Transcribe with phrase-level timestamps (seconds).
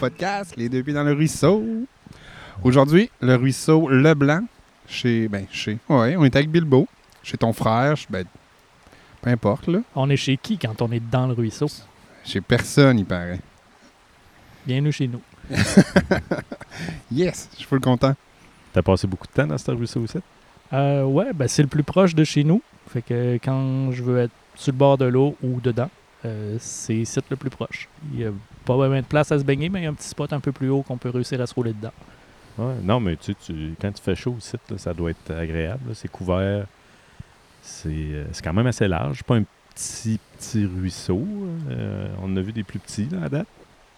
[0.00, 1.64] Podcast Les deux pieds dans le ruisseau.
[2.62, 4.44] Aujourd'hui, le ruisseau Leblanc,
[4.86, 5.28] chez.
[5.28, 5.78] Ben, chez.
[5.88, 6.86] Ouais, on est avec Bilbo,
[7.22, 8.26] chez ton frère, ben,
[9.22, 9.78] peu importe, là.
[9.94, 11.68] On est chez qui quand on est dans le ruisseau?
[12.24, 13.40] Chez personne, il paraît.
[14.66, 15.22] Bienvenue chez nous.
[17.10, 18.14] Yes, je suis full content.
[18.74, 20.18] T'as passé beaucoup de temps dans ce ruisseau aussi?
[20.72, 22.60] Euh, ouais, ben c'est le plus proche de chez nous.
[22.88, 25.88] Fait que quand je veux être sur le bord de l'eau ou dedans,
[26.26, 27.88] euh, c'est ici le plus proche.
[28.12, 28.30] Il n'y a
[28.64, 30.40] pas vraiment de place à se baigner, mais il y a un petit spot un
[30.40, 31.92] peu plus haut qu'on peut réussir à se rouler dedans.
[32.58, 35.30] Ouais, non, mais tu sais, tu- quand tu fais chaud ici, là, ça doit être
[35.30, 35.94] agréable.
[35.94, 36.66] C'est couvert.
[37.62, 39.22] C'est euh, c'est quand même assez large.
[39.24, 39.44] Pas un
[39.74, 41.26] petit, petit ruisseau.
[41.70, 43.46] euh, on en a vu des plus petits là, à date.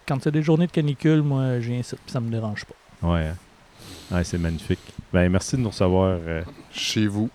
[0.07, 3.07] Quand c'est des journées de canicule, moi, viens ici, puis ça me dérange pas.
[3.07, 3.27] Ouais.
[3.27, 3.35] hein.
[4.11, 4.79] Ouais, c'est magnifique.
[5.13, 6.17] Ben, merci de nous recevoir.
[6.27, 6.43] euh.
[6.71, 7.29] Chez vous.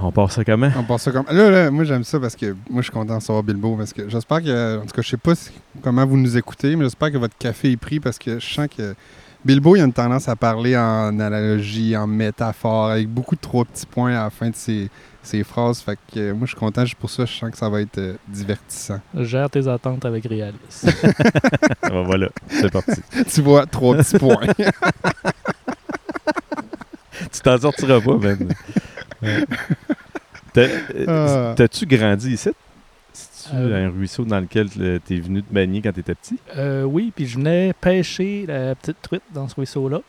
[0.00, 0.70] On part ça comment?
[0.76, 1.26] On passe ça comme.
[1.30, 3.92] Là, là, moi, j'aime ça parce que moi, je suis content de savoir Bilbo parce
[3.92, 4.78] que j'espère que.
[4.78, 5.50] En tout cas, je sais pas si-
[5.82, 8.66] comment vous nous écoutez, mais j'espère que votre café est pris parce que je sens
[8.76, 8.94] que.
[9.44, 13.64] Bilbo, il a une tendance à parler en analogie, en métaphore, avec beaucoup de trois
[13.64, 14.90] petits points à la fin de ses,
[15.22, 15.78] ses phrases.
[15.80, 17.24] Fait que euh, moi, je suis content juste pour ça.
[17.24, 19.00] Je sens que ça va être euh, divertissant.
[19.14, 20.56] Gère tes attentes avec Réalis.
[21.82, 23.00] Ben, voilà, c'est parti.
[23.32, 24.40] tu vois, trois petits points.
[27.32, 28.48] tu t'en sortiras pas, Ben.
[30.56, 31.54] Euh, Ah.
[31.56, 32.50] T'as-tu grandi ici?
[33.12, 33.86] C'est-tu Euh.
[33.86, 34.84] un ruisseau dans lequel tu
[35.16, 36.38] es venu te baigner quand tu étais petit?
[36.56, 40.00] Euh, oui, puis je venais pêcher la petite truite dans ce ruisseau-là.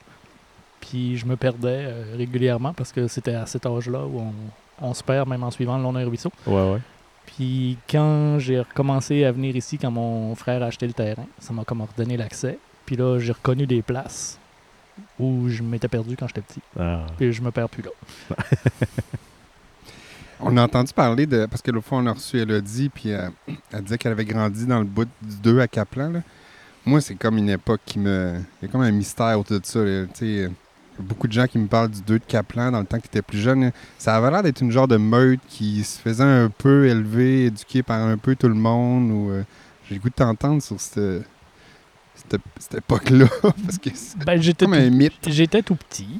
[0.82, 4.34] Puis je me perdais euh, régulièrement parce que c'était à cet âge-là où on,
[4.88, 6.32] on se perd même en suivant le long d'un ruisseau.
[6.48, 6.80] Ouais, ouais.
[7.28, 11.54] Puis quand j'ai recommencé à venir ici, quand mon frère a acheté le terrain, ça
[11.54, 12.58] m'a comme redonné l'accès.
[12.88, 14.39] Puis là, j'ai reconnu des places
[15.20, 16.62] où je m'étais perdu quand j'étais petit.
[16.80, 17.06] Ah.
[17.18, 17.90] Puis je me perds plus là.
[20.42, 21.46] On a entendu parler de.
[21.46, 23.30] Parce que l'autre fois, on a reçu Elodie, puis euh,
[23.74, 26.10] elle disait qu'elle avait grandi dans le bout du 2 à Caplan.
[26.12, 26.22] là.
[26.86, 28.36] Moi, c'est comme une époque qui me.
[28.62, 29.84] Il y a comme un mystère autour de ça.
[29.84, 30.06] là.
[30.06, 30.50] Tu sais, il y a
[30.98, 33.10] beaucoup de gens qui me parlent du 2 de Caplan dans le temps que tu
[33.10, 33.72] étais plus jeune.
[33.98, 37.84] Ça avait l'air d'être une genre de meute qui se faisait un peu élever, éduquée
[37.84, 39.12] par un peu tout le monde.
[39.12, 39.44] Ou, euh,
[39.90, 41.26] J'ai le goût de t'entendre sur cette,
[42.30, 43.28] cette, cette époque-là.
[43.42, 45.30] parce que c'est Ben, j'étais comme un tout, mythe.
[45.30, 46.20] j'étais tout petit.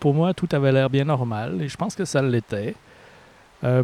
[0.00, 2.74] Pour moi, tout avait l'air bien normal et je pense que ça l'était.
[3.64, 3.82] Euh,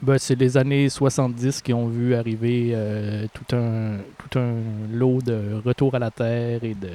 [0.00, 4.54] ben, c'est les années 70 qui ont vu arriver euh, tout, un, tout un
[4.92, 6.90] lot de retour à la Terre et de,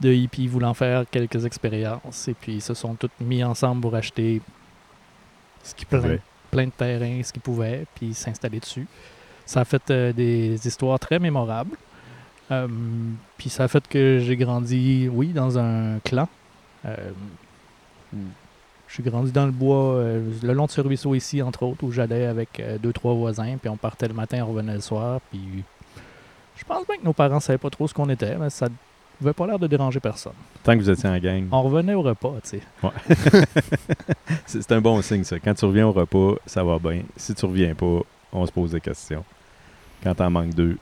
[0.00, 2.28] de hippies voulant faire quelques expériences.
[2.28, 4.40] Et puis ils se sont tous mis ensemble pour acheter
[5.62, 8.86] Ce qui plein, de terrains, ce qu'ils pouvaient, puis s'installer dessus.
[9.44, 11.76] Ça a fait euh, des histoires très mémorables.
[12.50, 12.68] Euh,
[13.36, 16.28] puis ça a fait que j'ai grandi, oui, dans un clan.
[16.84, 16.96] Euh,
[18.96, 21.92] j'ai grandi dans le bois, euh, le long de ce ruisseau ici, entre autres, où
[21.92, 25.20] j'allais avec euh, deux, trois voisins, puis on partait le matin, on revenait le soir,
[25.30, 25.40] puis
[26.56, 28.68] je pense bien que nos parents savaient pas trop ce qu'on était, mais ça
[29.20, 30.32] n'avait pas l'air de déranger personne.
[30.64, 31.44] Tant que vous étiez en gang.
[31.52, 32.62] On revenait au repas, tu sais.
[34.46, 35.38] C'est c'est un bon signe, ça.
[35.38, 37.02] Quand tu reviens au repas, ça va bien.
[37.16, 38.00] Si tu reviens pas,
[38.32, 39.24] on se pose des questions.
[40.02, 40.78] Quand t'en manques deux,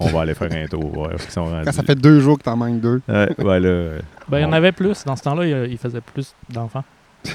[0.00, 1.64] on va aller faire un tour, voir ce qu'ils sont rendus.
[1.66, 3.02] Quand ça fait deux jours que t'en manques deux.
[3.08, 5.04] Ouais, ouais, là, euh, Ben, il y en avait plus.
[5.04, 6.84] Dans ce temps-là, il faisait plus d'enfants.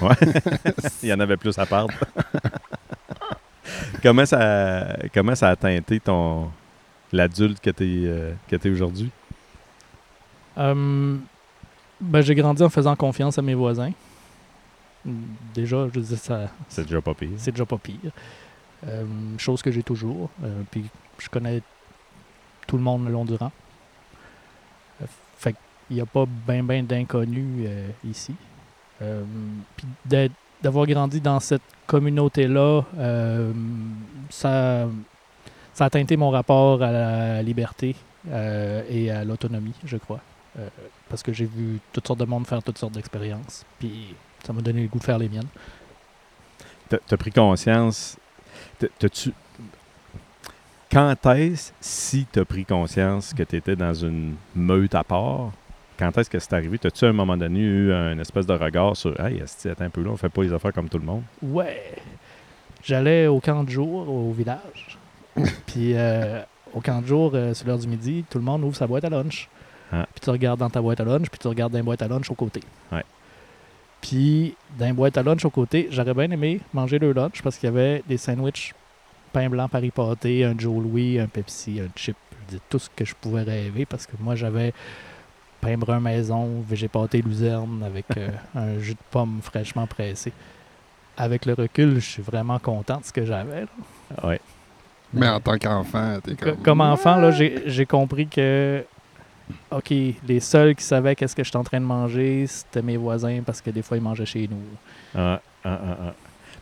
[0.01, 0.16] Ouais.
[1.03, 1.88] Il y en avait plus à part.
[4.03, 6.50] comment, ça, comment ça a teinté ton
[7.13, 9.09] l'adulte que tu es, aujourd'hui?
[10.57, 11.16] Euh,
[12.01, 13.91] ben, j'ai grandi en faisant confiance à mes voisins.
[15.53, 17.29] Déjà, je disais ça, C'est déjà pas pire.
[17.38, 18.12] c'est déjà pas pire.
[18.85, 19.06] Euh,
[19.38, 20.29] chose que j'ai toujours.
[20.44, 20.85] Euh, puis
[21.18, 21.62] je connais
[22.67, 23.51] tout le monde le long du rang.
[25.01, 25.05] Euh,
[25.38, 25.53] fait
[25.88, 28.35] qu'il n'y a pas ben ben d'inconnus euh, ici.
[29.01, 29.23] Euh,
[29.75, 29.88] puis
[30.61, 32.81] d'avoir grandi dans cette communauté-là,
[34.29, 34.88] ça,
[35.74, 37.95] ça a teinté mon rapport à la liberté
[38.89, 40.19] et à l'autonomie, je crois.
[41.09, 43.63] Parce que j'ai vu toutes sortes de monde faire toutes sortes d'expériences.
[43.77, 45.47] Puis ça m'a donné le goût de faire les miennes.
[46.89, 48.18] T'as as pris conscience?
[48.80, 49.33] t'as- T'as-tu.
[50.92, 55.51] Quand est-ce, si tu as pris conscience que tu étais dans une meute à part,
[56.00, 56.78] quand est-ce que c'est arrivé?
[56.78, 60.01] T'as-tu à un moment donné eu un espèce de regard sur Hey, attends un peu
[60.01, 61.24] là, on fait pas les affaires comme tout le monde?
[61.42, 61.95] Ouais.
[62.84, 64.98] J'allais au camp de jour au village.
[65.66, 66.42] Puis euh,
[66.74, 69.04] au camp de jour, euh, sur l'heure du midi, tout le monde ouvre sa boîte
[69.04, 69.50] à lunch.
[69.92, 70.06] Ah.
[70.13, 72.07] Puis tu regardes dans ta boîte à lunch, puis tu regardes dans la boîte à
[72.07, 72.62] lunch au côté.
[72.92, 73.04] Ouais.
[74.01, 77.57] Puis dans la boîte à lunch au côté, j'aurais bien aimé manger le lunch parce
[77.57, 78.74] qu'il y avait des sandwichs
[79.38, 82.16] pain blanc Paris pâté, un Joe Louis, un Pepsi, un chip.
[82.50, 84.74] Je dis tout ce que je pouvais rêver parce que moi j'avais
[85.62, 90.31] pain brun maison, végé pâté luzerne avec euh, un jus de pomme fraîchement pressé.
[91.18, 93.66] Avec le recul, je suis vraiment content de ce que j'avais.
[93.66, 94.39] Euh, Ouais.
[95.13, 96.63] Mais en tant qu'enfant, t'es Co- comme.
[96.63, 98.84] Comme enfant, là, j'ai j'ai compris que,
[99.72, 103.42] OK, les seuls qui savaient qu'est-ce que j'étais en train de manger, c'était mes voisins
[103.45, 104.57] parce que des fois, ils mangeaient chez nous.
[105.16, 106.13] Ah, ah, ah, ah.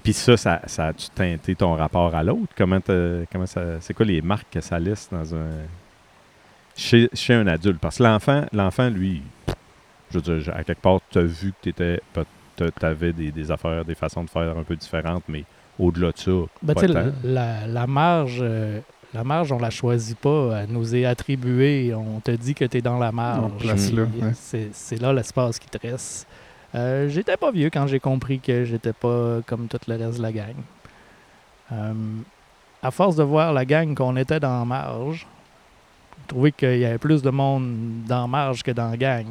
[0.05, 2.53] Puis ça, ça, ça a-tu teinté ton rapport à l'autre?
[2.57, 3.61] Comment, t'as- comment ça.
[3.81, 5.49] C'est quoi les marques que ça laisse dans un.
[6.77, 7.79] Chez, chez un adulte?
[7.79, 9.21] Parce que l'enfant, l'enfant, lui,
[10.11, 13.83] je veux dire, à quelque part, tu as vu que tu avais des, des affaires,
[13.85, 15.43] des façons de faire un peu différentes, mais
[15.79, 16.31] au-delà de ça,
[16.61, 16.99] Ben, pas tu sais, tant.
[17.23, 18.79] la, la, la marge, euh,
[19.13, 20.61] la marge, on la choisit pas.
[20.63, 21.93] Elle nous est attribuée.
[21.95, 23.43] On te dit que tu es dans la marge.
[23.45, 24.31] On te place là, Puis ouais.
[24.35, 26.27] C'est c'est là l'espace qui te reste.
[26.75, 30.24] Euh, j'étais pas vieux quand j'ai compris que j'étais pas comme tout le reste de
[30.24, 30.56] la gang.
[31.72, 31.94] Euh,
[32.83, 35.25] à force de voir la gang qu'on était dans marge,
[36.27, 39.25] trouver qu'il y avait plus de monde dans marge que dans la gang,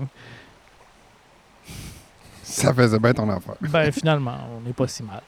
[2.43, 3.55] Ça faisait bien ton affaire.
[3.61, 5.23] ben finalement, on n'est pas si mal.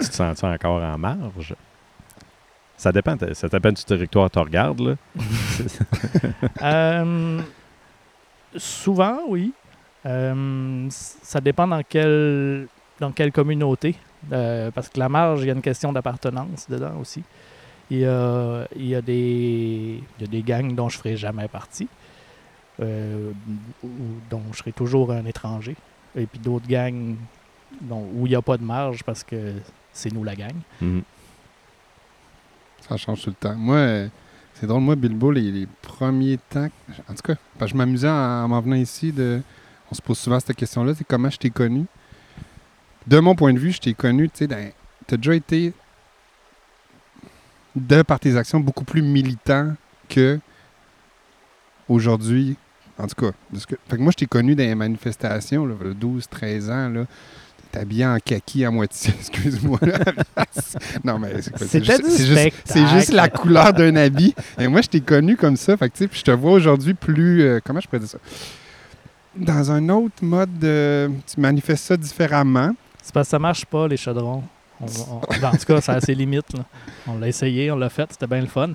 [0.00, 1.54] Tu te sens encore en marge?
[2.76, 4.94] Ça dépend, ça dépend du territoire que tu regardes, là.
[6.62, 7.40] Euh,
[8.56, 9.52] souvent, oui.
[10.08, 12.66] Euh, ça dépend dans quelle,
[12.98, 13.94] dans quelle communauté.
[14.32, 17.22] Euh, parce que la marge, il y a une question d'appartenance dedans aussi.
[17.90, 21.02] Il y a, il y a des, il y a des gangs dont je ne
[21.02, 21.88] ferai jamais partie,
[22.80, 23.30] euh,
[23.84, 23.88] ou
[24.30, 25.76] dont je serai toujours un étranger.
[26.16, 27.14] Et puis d'autres gangs
[27.80, 29.52] dont- où il n'y a pas de marge parce que
[29.92, 30.54] c'est nous la gang.
[30.80, 31.02] Mhm.
[32.88, 33.54] Ça change tout le temps.
[33.56, 34.08] Moi, euh,
[34.54, 36.68] c'est drôle, moi, Bilbo, les, les premiers temps.
[37.08, 38.12] En tout cas, parce que je m'amusais en,
[38.44, 39.12] en m'en venant ici.
[39.12, 39.40] De,
[39.90, 41.86] on se pose souvent cette question-là c'est comment je t'ai connu?
[43.06, 44.74] De mon point de vue, je t'ai connu, tu sais,
[45.06, 45.72] t'as déjà été,
[47.74, 49.74] de par tes actions, beaucoup plus militant
[50.08, 50.38] que
[51.88, 52.56] aujourd'hui.
[52.98, 55.64] En tout cas, de ce que, fait que moi, je t'ai connu dans les manifestations,
[55.64, 57.04] là, le 12, 13 ans, là.
[57.70, 59.78] T'es habillé en kaki à moitié, excuse-moi.
[61.04, 64.34] non, mais c'est juste- juste, juste la couleur d'un habit.
[64.58, 65.76] Et moi, je t'ai connu comme ça.
[65.76, 67.42] Fait que, tu sais, puis je te vois aujourd'hui plus.
[67.42, 68.18] euh, comment je pourrais dire ça?
[69.36, 72.74] Dans un autre mode, de- tu manifestes ça différemment.
[73.02, 74.42] C'est parce que ça marche pas, les chaudrons.
[74.80, 76.52] On- on- ben, en tout cas, ça a ses limites.
[77.06, 78.70] On l'a essayé, on l'a fait, c'était bien le fun.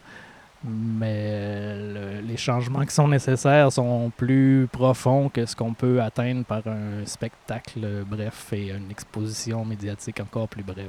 [0.65, 6.01] Mais euh, le- les changements qui sont nécessaires sont plus profonds que ce qu'on peut
[6.01, 10.88] atteindre par un spectacle bref et une exposition médiatique encore plus brève.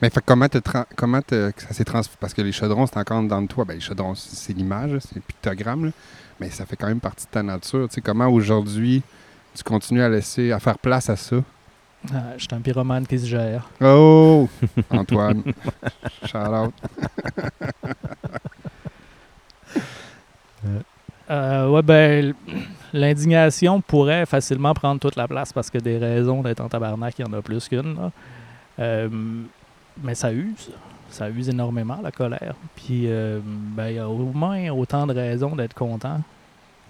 [0.00, 0.58] Mais fait comment, te
[0.96, 2.16] comment te- ça s'est transformé?
[2.18, 3.64] Parce que les chaudrons, c'est encore dans toi.
[3.66, 5.84] Ben, les chaudrons, c'est l'image, c'est le pictogramme.
[5.86, 5.90] là.
[6.40, 7.86] Mais ça fait quand même partie de ta nature.
[7.88, 9.02] Tu sais, comment aujourd'hui
[9.54, 11.36] tu continues à laisser, à faire place à ça?
[12.12, 13.68] Ah, je suis un pyromane qui se gère.
[13.82, 14.48] Oh!
[14.90, 15.42] Antoine.
[16.26, 16.72] Shout out.
[21.30, 22.34] Euh, ouais, ben,
[22.92, 27.22] l'indignation pourrait facilement prendre toute la place parce que des raisons d'être en tabarnak, il
[27.22, 28.10] y en a plus qu'une.
[28.78, 29.08] Euh,
[30.02, 30.70] mais ça use.
[31.08, 32.54] Ça use énormément, la colère.
[32.76, 36.20] Puis, euh, ben, il y a au moins autant de raisons d'être content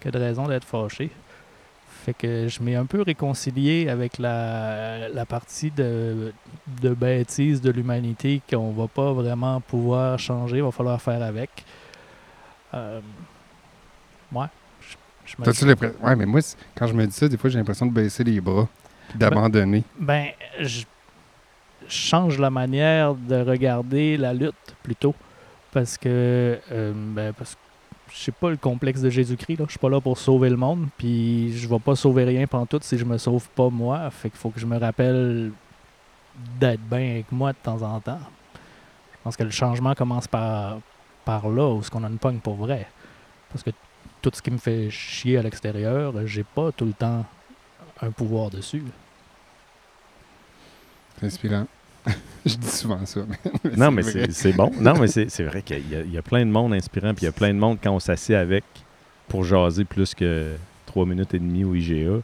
[0.00, 1.10] que de raisons d'être fâché.
[2.04, 6.32] Fait que je m'ai un peu réconcilié avec la, la partie de,
[6.82, 11.64] de bêtise de l'humanité qu'on va pas vraiment pouvoir changer, il va falloir faire avec.
[12.74, 13.00] Euh,
[14.32, 14.46] ouais.
[14.81, 16.40] Je, je me- T'as-tu l'impression- Ouais, mais moi,
[16.76, 18.69] quand je me dis ça, des fois, j'ai l'impression de baisser les bras
[19.08, 19.84] puis d'abandonner.
[19.98, 20.28] Ben,
[20.60, 20.84] je
[21.86, 25.14] je change la manière de regarder la lutte plutôt.
[25.70, 27.60] Parce que, euh, ben, parce que
[28.10, 29.58] je sais pas le complexe de Jésus-Christ.
[29.58, 29.64] là.
[29.66, 30.86] Je suis pas là pour sauver le monde.
[30.96, 34.08] Puis je vais pas sauver rien tout si je me sauve pas moi.
[34.10, 35.52] Fait qu'il faut que je me rappelle
[36.58, 38.20] d'être bien avec moi de temps en temps.
[39.12, 40.78] Je pense que le changement commence par,
[41.24, 42.86] par là, où ce qu'on a une pogne pour vrai.
[43.50, 43.70] Parce que
[44.22, 47.24] tout ce qui me fait chier à l'extérieur, j'ai pas tout le temps
[48.02, 48.82] un pouvoir dessus.
[51.19, 51.66] C'est inspirant.
[52.46, 53.20] je dis souvent ça.
[53.64, 54.70] Mais, Non, mais c'est c'est bon.
[54.78, 57.14] Non, mais c'est c'est vrai qu'il y, a- il y a plein de monde inspirant,
[57.14, 58.64] puis il y a plein de monde quand on s'assied avec
[59.28, 60.54] pour jaser plus que
[60.86, 62.20] trois minutes et demie au IGA.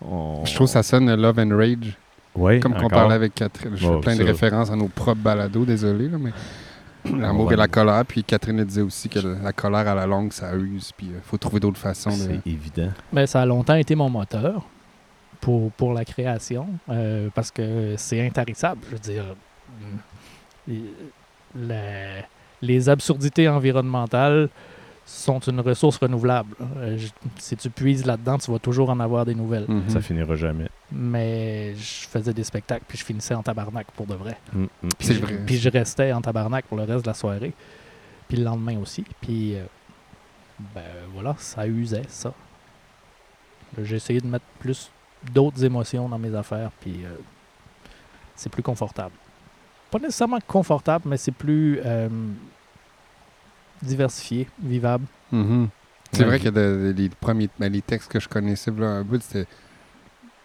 [0.00, 1.96] on- Je trouve que ça sonne Love and Rage.
[2.36, 3.76] Ouais, Comme qu'on parlait avec Catherine.
[3.76, 6.08] Je fais plein de références à nos propres balados, désolé.
[6.08, 6.32] Là, mais
[7.12, 8.04] L'amour et la colère.
[8.06, 10.90] Puis Catherine disait aussi que la colère à la longue, ça use.
[10.96, 12.14] Puis il faut trouver d'autres façons de.
[12.14, 12.90] C'est évident.
[13.12, 14.62] Ben, ça a longtemps été mon moteur
[15.40, 18.80] pour, pour la création, euh, parce que c'est intarissable.
[18.88, 19.24] Je veux dire,
[20.68, 20.72] mm,
[21.56, 22.22] la-
[22.62, 24.48] les absurdités environnementales
[25.06, 26.54] sont une ressource renouvelable.
[26.76, 27.08] Euh, je-
[27.38, 29.66] si tu puises là-dedans, tu vas toujours en avoir des nouvelles.
[29.68, 29.88] Mhm.
[29.90, 30.68] Ça finira jamais.
[30.90, 34.38] Mais je faisais des spectacles, puis je finissais en tabarnak pour de vrai.
[34.52, 34.68] Mm, mm.
[34.80, 35.38] Puis C'est je- vrai.
[35.46, 37.52] Puis je restais en tabarnak pour le reste de la soirée.
[38.28, 39.04] Puis le lendemain aussi.
[39.20, 39.64] Puis, euh,
[40.74, 40.82] ben
[41.12, 42.32] voilà, ça usait, ça.
[43.82, 44.90] J'ai essayé de mettre plus
[45.32, 47.08] d'autres émotions dans mes affaires, puis euh,
[48.36, 49.12] c'est plus confortable.
[49.90, 52.08] pas nécessairement confortable, mais c'est plus euh,
[53.84, 55.04] diversifié, vivable.
[55.32, 55.68] Mhm.
[56.12, 59.02] C'est vrai que de- de- les premiers ben, les textes que je connaissais, là, un
[59.02, 59.46] bout, c'était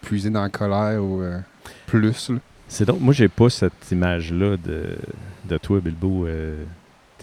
[0.00, 1.38] puiser dans la colère ou euh,
[1.86, 2.30] plus.
[2.30, 2.38] là.
[2.68, 4.96] C'est donc, moi, j'ai pas cette image-là de,
[5.44, 6.26] de toi, Bilbo.
[6.26, 6.64] Euh,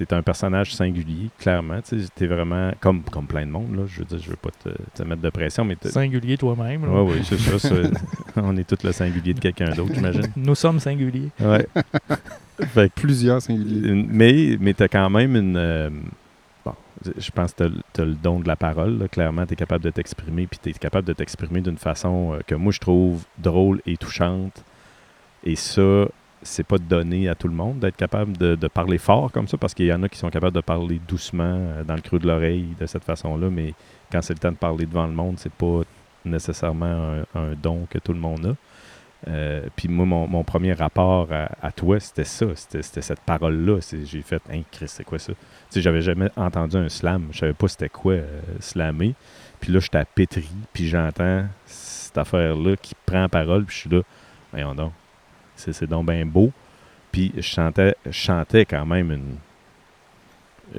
[0.06, 1.82] t'es un personnage singulier, clairement.
[1.82, 3.84] Tu t'es vraiment comme, comme plein de monde, là.
[3.88, 6.86] Je veux dire, je veux pas te, te mettre de pression, mais Singulier toi-même.
[6.86, 6.92] là.
[7.04, 7.58] Ouais, oui, c'est ça.
[7.60, 7.92] c'est-
[8.36, 10.28] on est tous le singulier de quelqu'un d'autre, j'imagine.
[10.36, 11.30] Nous sommes singuliers.
[12.58, 13.88] Que Plusieurs singuliers.
[13.90, 15.56] Une- Mais, mais tu as quand même une.
[15.58, 15.90] euh,
[16.66, 16.74] bon,
[17.18, 18.98] je pense que tu as, le don de la parole.
[18.98, 19.08] là.
[19.08, 20.48] Clairement, tu es capable de t'exprimer.
[20.48, 23.96] Puis tu es capable de t'exprimer d'une façon euh, que moi, je trouve drôle et
[23.98, 24.64] touchante.
[25.44, 26.08] Et ça,
[26.48, 29.74] c'est pas donné à tout le monde d'être capable de, parler fort comme ça, parce
[29.74, 32.28] qu'il y en a qui sont capables de parler doucement, euh, dans le creux de
[32.28, 33.50] l'oreille, de cette façon-là.
[33.50, 33.74] Mais
[34.12, 35.82] quand c'est le temps de parler devant le monde, c'est pas
[36.26, 39.30] nécessairement un, don que tout le monde a.
[39.30, 42.46] Euh, puis moi, mon, premier rapport à, toi, c'était ça.
[42.56, 43.80] C'était cette parole-là.
[44.04, 45.34] J'ai fait, hein, Chris, c'est quoi ça?
[45.72, 47.30] Tu j'avais jamais entendu un slam.
[47.32, 49.16] Je savais pas c'était quoi euh, slammer.
[49.60, 53.90] Puis là, j'étais à pétri, puis j'entends cette affaire-là qui prend parole, puis je suis
[53.90, 54.02] là,
[54.52, 54.92] voyons donc.
[55.58, 56.52] C'est c'est donc bien beau.
[57.12, 59.36] Puis je chantais, je chantais quand même une.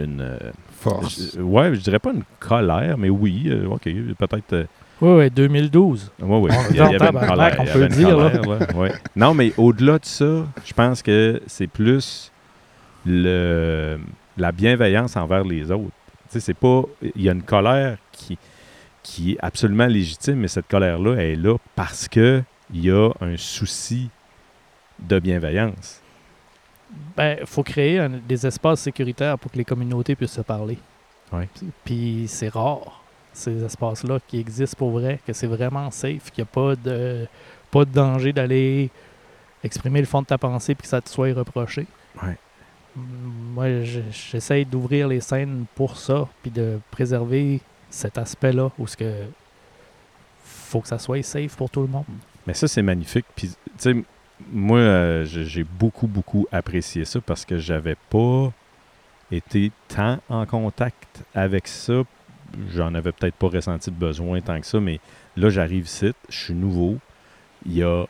[0.02, 0.20] Une.
[0.20, 0.38] euh,
[0.80, 1.35] Force.
[1.37, 3.82] je- ouais, je dirais pas une colère, mais oui, euh, ok,
[4.18, 4.52] peut-être.
[4.52, 4.64] euh,
[5.00, 6.12] Oui, oui, 2012.
[6.20, 6.50] oui, oui.
[6.70, 7.56] Il y, avait une colère.
[7.58, 8.30] on peut dire, là.
[8.30, 8.92] colère, là, ouais.
[9.16, 12.30] Non, mais au-delà de ça, je pense que c'est plus
[13.06, 13.99] le,
[14.37, 15.85] la bienveillance envers les autres.
[16.30, 16.82] Tu sais, c'est pas.
[17.16, 18.37] Il y a une colère qui,
[19.02, 22.42] qui est absolument légitime, mais cette colère-là, elle est là parce que
[22.75, 24.11] il y a un souci
[24.99, 26.00] de bienveillance.
[27.17, 30.78] Ben, faut créer un- des espaces sécuritaires pour que les communautés puissent se parler.
[31.33, 31.49] Ouais.
[31.85, 33.02] Puis c'est rare,
[33.33, 37.26] ces espaces-là qui existent pour vrai, que c'est vraiment safe, qu'il n'y a pas de,
[37.71, 38.90] pas de danger d'aller
[39.62, 41.87] exprimer le fond de ta pensée puis que ça te soit reproché.
[42.97, 43.00] Mm,
[43.55, 48.97] Moi, je- j'essaye d'ouvrir les scènes pour ça, puis de préserver cet aspect-là où ce
[48.97, 49.12] que
[50.45, 52.05] faut que ça soit safe pour tout le monde.
[52.47, 53.26] Mais ça, c'est magnifique.
[53.37, 53.95] Puis, tu sais,
[54.52, 58.52] moi, euh, j'ai beaucoup, beaucoup apprécié ça parce que j'avais pas
[59.30, 62.02] été tant en contact avec ça.
[62.75, 65.00] J'en avais peut-être pas ressenti de besoin tant que ça, mais
[65.37, 66.99] là, j'arrive ici, je suis nouveau.
[67.66, 68.04] Il y a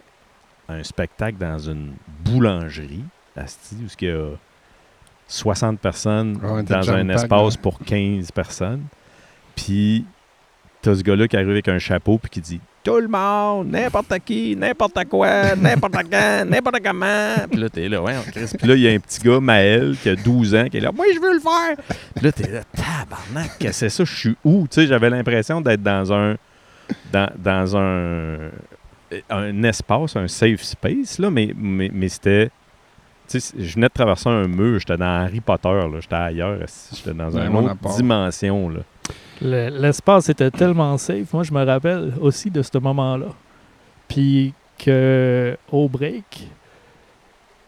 [0.68, 1.94] un spectacle dans une
[2.24, 3.04] boulangerie,
[3.36, 4.30] asti, où il y a
[5.26, 7.62] 60 personnes Ah dans un espace là.
[7.62, 8.84] pour 15 personnes.
[9.56, 10.04] Puis,
[10.82, 14.18] t'as ce gars-là qui arrive avec un chapeau puis qui dit Tout le monde, n'importe
[14.24, 17.34] qui, n'importe quoi, n'importe quand, n'importe comment.
[17.50, 18.56] Puis là, t'es là, ouais, on Christ.
[18.58, 20.80] Puis là, il y a un petit gars, Maël, qui a 12 ans, qui est
[20.80, 21.76] là Moi, je veux le faire.
[22.14, 24.66] Puis là, t'es là, tabarnak, qu'est-ce que c'est ça Je suis où?
[24.70, 26.36] Tu sais, j'avais l'impression d'être dans un.
[27.12, 28.50] Dans, dans un.
[29.30, 32.50] Un espace, un safe space, là, mais, mais, mais c'était.
[33.28, 36.58] Tu sais, je venais de traverser un mur, j'étais dans Harry Potter, là, j'étais ailleurs,
[36.94, 38.70] j'étais dans une mon autre dimension.
[38.70, 38.80] Là.
[39.40, 41.32] Le- L'espace était tellement safe.
[41.32, 43.26] Moi, je me rappelle aussi de ce moment-là.
[44.08, 46.48] Puis que au break,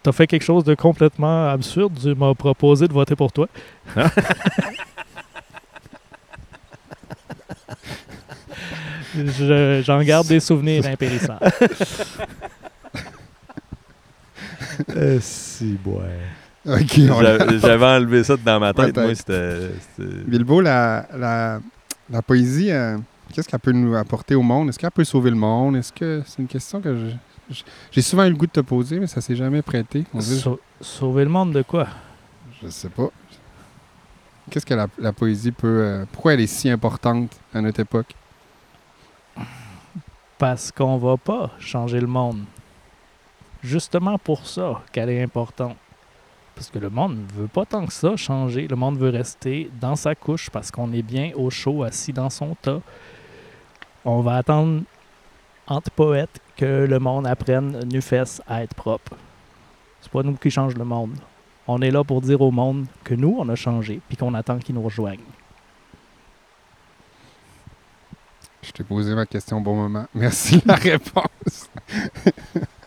[0.03, 1.99] t'as fait quelque chose de complètement absurde.
[2.00, 3.47] Tu m'as proposé de voter pour toi.
[9.15, 11.41] Je- J'en garde des souvenirs impérissables.
[15.21, 16.21] si, ouais.
[16.67, 18.97] J'avais enlevé ça dans ma tête.
[18.97, 19.71] Moi, c'était.
[19.99, 21.61] Bilbo, la, la,
[22.11, 22.99] la poésie, euh,
[23.33, 24.69] qu'est-ce qu'elle peut nous apporter au monde?
[24.69, 25.76] Est-ce qu'elle peut sauver le monde?
[25.76, 26.97] Est-ce que c'est une question que
[27.90, 30.05] j'ai souvent eu le goût de te poser, mais ça s'est jamais prêté.
[30.14, 31.88] On dirait- Sau- sauver le monde de quoi?
[32.62, 33.09] je sais pas.
[34.50, 35.67] Qu'est-ce que la, la poésie peut...
[35.83, 38.14] euh, pourquoi elle est si importante à notre époque?
[40.38, 42.40] Parce qu'on va pas changer le monde.
[43.62, 45.76] Justement pour ça qu'elle est importante.
[46.61, 48.69] Parce que le monde ne veut pas tant que ça changer.
[48.69, 52.29] Le monde veut rester dans sa couche parce qu'on est bien au chaud, assis dans
[52.29, 52.83] son tas.
[54.05, 54.83] On va attendre,
[55.67, 59.17] entre poètes, que le monde apprenne nu fesse à être propre.
[60.02, 61.17] C'est pas nous qui change le monde.
[61.67, 64.59] On est là pour dire au monde que nous, on a changé, puis qu'on attend
[64.59, 65.19] qu'ils nous rejoignent.
[68.61, 70.07] Je t'ai posé ma question au bon moment.
[70.14, 71.71] Merci de la réponse.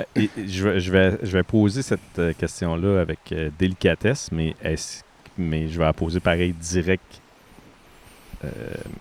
[0.00, 4.56] Euh, je, je, vais, je vais poser cette euh, question-là avec euh, délicatesse, mais,
[5.38, 7.20] mais je vais la poser pareil direct.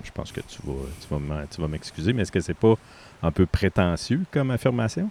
[0.03, 2.75] Je pense que tu vas, tu vas tu vas m'excuser, mais est-ce que c'est pas
[3.21, 5.09] un peu prétentieux comme affirmation?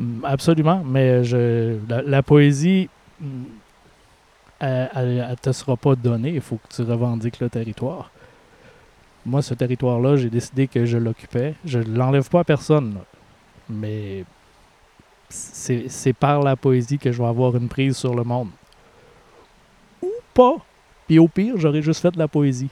[0.00, 2.88] Mm, Absolument, mais je, la, poésie,
[3.20, 3.44] mm,
[4.58, 4.88] elle,
[5.30, 6.30] elle te sera pas donnée.
[6.34, 8.10] Il faut que tu revendiques le territoire.
[9.26, 11.54] Moi, ce territoire-là, j'ai décidé que je l'occupais.
[11.64, 12.98] Je ne l'enlève pas à personne,
[13.68, 14.24] mais
[15.34, 18.48] c'est par la poésie que je vais avoir une prise sur le monde.
[20.02, 20.56] Ou pas.
[21.06, 22.70] Puis au pire, j'aurais juste fait de la poésie.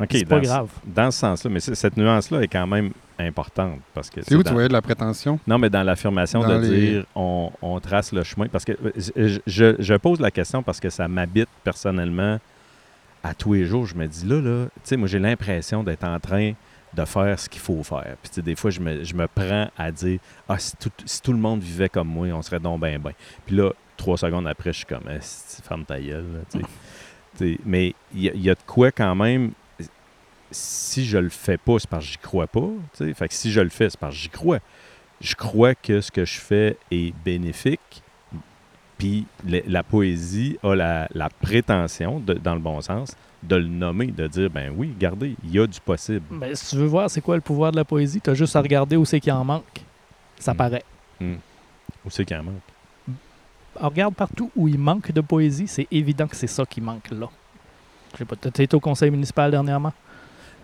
[0.00, 0.68] OK, c'est pas dans, ce- grave.
[0.84, 1.50] dans ce sens-là.
[1.50, 3.78] Mais cette nuance-là est quand même importante.
[3.92, 5.38] parce que C'est où dans- tu voyais de la prétention?
[5.46, 8.48] Non, mais dans l'affirmation de les- dire on, on trace le chemin.
[8.48, 12.38] Parce que euh, je, je- je pose la question parce que ça m'habite personnellement
[13.22, 13.86] à tous les jours.
[13.86, 16.52] Je me dis là, là, tu sais, moi j'ai l'impression d'être en train
[16.94, 18.16] de faire ce qu'il faut faire.
[18.22, 21.32] Puis des fois, je me, je me prends à dire Ah, si tout, si tout
[21.32, 23.12] le monde vivait comme moi, on serait donc ben ben.
[23.46, 25.18] Puis là, trois secondes après, je suis comme Eh,
[25.62, 26.24] ferme ta gueule.
[26.60, 29.52] là, mais il y, a- il y a de quoi quand même.
[30.50, 32.68] Si je le fais pas, c'est parce que j'y crois pas.
[32.96, 34.58] Fait que si je le fais, c'est parce que j'y crois
[35.20, 38.02] je crois que ce que je fais est bénéfique.
[38.98, 44.06] Puis la poésie a la, la prétention, de- dans le bon sens, de le nommer,
[44.06, 46.22] de dire ben oui, regardez, il y a du possible.
[46.30, 48.56] Ben, si tu veux voir c'est quoi le pouvoir de la poésie, tu as juste
[48.56, 49.82] à regarder où c'est qu'il en manque.
[50.38, 50.56] Ça Mm.
[50.56, 50.84] paraît.
[51.20, 52.54] Où c'est qu'il en manque?
[53.76, 57.10] Alors, regarde partout où il manque de poésie, c'est évident que c'est ça qui manque
[57.10, 57.28] là.
[58.12, 59.92] Je sais pas, été au conseil municipal dernièrement?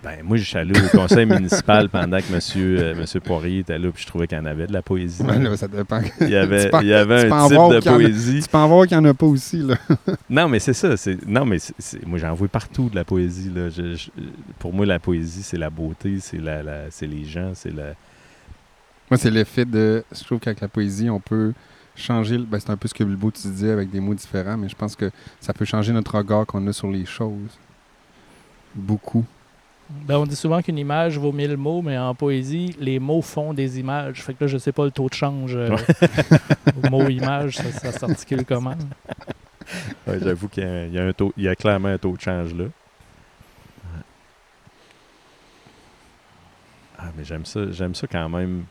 [0.02, 3.78] Ben moi, je suis allé au conseil municipal pendant que monsieur, euh, monsieur Poirier était
[3.78, 5.22] là, puis je trouvais qu'il y en avait de la poésie.
[5.22, 6.00] Ben là, ça dépend.
[6.22, 8.40] Il y avait, il y avait un type de en a- poésie.
[8.42, 9.76] Tu peux en voir qu'il n'y en a pas aussi, là.
[10.30, 10.94] Non, mais c'est ça.
[11.26, 11.58] Non, mais
[12.06, 13.50] moi, j'en vois partout de la poésie.
[13.54, 13.68] Là.
[13.68, 14.08] Je- je-
[14.58, 17.92] pour moi, la poésie, c'est la beauté, c'est la, la- c'est les gens, c'est la.
[19.10, 20.02] Moi, c'est l'effet de.
[20.18, 21.52] Je trouve qu'avec la poésie, on peut
[21.94, 22.38] changer.
[22.38, 24.76] Ben, c'est un peu ce que Bilbo tu disais avec des mots différents, mais je
[24.76, 27.58] pense que ça peut changer notre regard qu'on a sur les choses.
[28.74, 29.26] Beaucoup.
[29.90, 33.52] Ben, on dit souvent qu'une image vaut mille mots, mais en poésie, les mots font
[33.52, 34.22] des images.
[34.22, 35.56] Fait que là, je sais pas le taux de change.
[35.56, 35.76] euh,
[36.84, 38.76] au mot image, ça, ça s'articule comment?
[40.04, 42.64] Ouais, J'avoue qu'il y y a y clairement un taux de change là.
[42.64, 44.02] Ouais.
[46.98, 48.64] Ah, mais j'aime ça, j'aime ça quand même.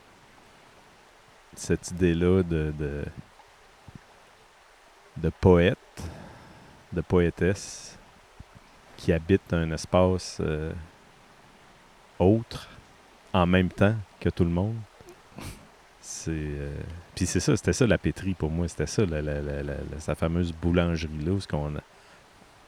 [1.56, 3.06] Cette idée-là de, de,
[5.18, 5.78] de poète,
[6.92, 7.98] de poétesse,
[8.98, 10.74] qui habite un espace euh,
[12.20, 12.68] autre
[13.34, 14.76] en même temps que tout le monde.
[16.02, 16.32] C'est.
[16.32, 16.76] euh,
[17.16, 18.68] Puis c'est ça, c'était ça la pétrie pour moi.
[18.68, 21.74] C'était ça, la, la- la- sa fameuse boulangerie-là, où on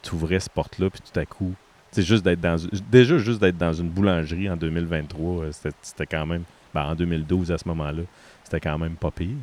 [0.02, 1.54] tu ouvrais cette porte-là, puis tout à coup.
[1.92, 2.58] C'est juste d'être dans.
[2.90, 6.44] Déjà, juste d'être dans une boulangerie en 2023, euh, c'était c'était quand même.
[6.74, 8.04] Ben, en 2012, à ce moment-là,
[8.44, 9.36] c'était quand même pas pire.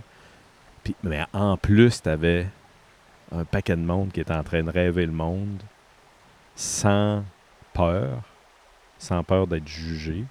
[0.82, 2.46] Puis, mais en plus, t'avais
[3.32, 5.60] un paquet de monde qui était en train de rêver le monde
[6.56, 7.22] sans
[7.74, 8.22] peur,
[8.98, 10.24] sans peur d'être jugé.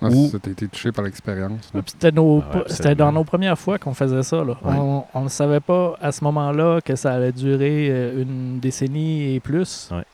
[0.00, 1.70] Ah, Ou- ça, été touché par l'expérience.
[1.86, 4.44] C'était Ah c'était dans nos premières fois qu'on faisait ça.
[4.44, 4.56] Là.
[4.62, 5.02] Ouais.
[5.14, 9.40] On ne savait pas à ce moment-là que ça allait durer euh, une décennie et
[9.40, 9.90] plus.
[9.90, 10.04] Ouais.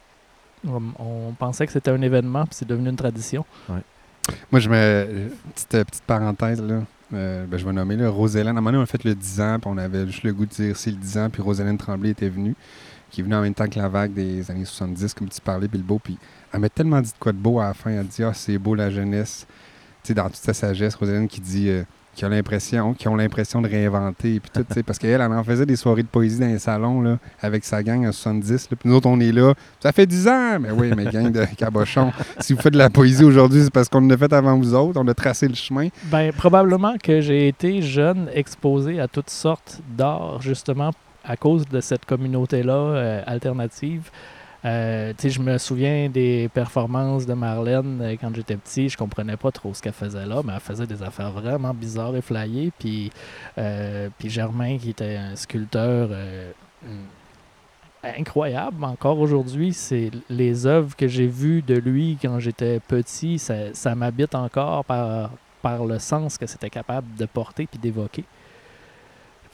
[0.66, 3.44] On, on pensait que c'était un événement, puis c'est devenu une tradition.
[4.50, 5.28] Moi, je me.
[5.54, 6.80] Petite, euh, petite parenthèse, là.
[7.12, 8.08] Euh, ben, je vais nommer, là.
[8.08, 8.48] Rosalène.
[8.56, 10.32] À un moment donné, on a fait le 10 ans, puis on avait juste le
[10.32, 12.54] goût de dire c'est le 10 ans, puis Rosalène Tremblay était venue,
[13.10, 15.68] qui est venue en même temps que la vague des années 70, comme tu parlais,
[15.68, 16.00] Bilbo.
[16.02, 16.16] Puis
[16.54, 17.90] elle m'a tellement dit de quoi de beau à la fin.
[17.90, 19.46] Elle dit Ah, c'est beau la jeunesse.
[20.02, 21.68] Tu sais, dans toute sa sagesse, Rosalène qui dit.
[21.68, 21.82] euh,
[22.22, 25.74] a l'impression, qui ont l'impression de réinventer, puis tout, parce qu'elle, elle en faisait des
[25.74, 29.08] soirées de poésie dans les salons, là, avec sa gang en 70, là, nous autres,
[29.08, 32.60] on est là, ça fait 10 ans, mais oui, mais gang de cabochons, si vous
[32.62, 35.14] faites de la poésie aujourd'hui, c'est parce qu'on l'a fait avant vous autres, on a
[35.14, 35.88] tracé le chemin.
[36.04, 40.92] Ben, probablement que j'ai été jeune, exposé à toutes sortes d'art, justement,
[41.24, 44.10] à cause de cette communauté-là euh, alternative.
[44.64, 48.88] Euh, je me souviens des performances de Marlène euh, quand j'étais petit.
[48.88, 52.16] Je comprenais pas trop ce qu'elle faisait là, mais elle faisait des affaires vraiment bizarres
[52.16, 52.72] et flyées.
[52.78, 53.10] Puis,
[53.58, 56.52] euh, puis Germain, qui était un sculpteur euh,
[58.02, 63.74] incroyable encore aujourd'hui, c'est les œuvres que j'ai vues de lui quand j'étais petit, ça,
[63.74, 68.24] ça m'habite encore par, par le sens que c'était capable de porter puis d'évoquer.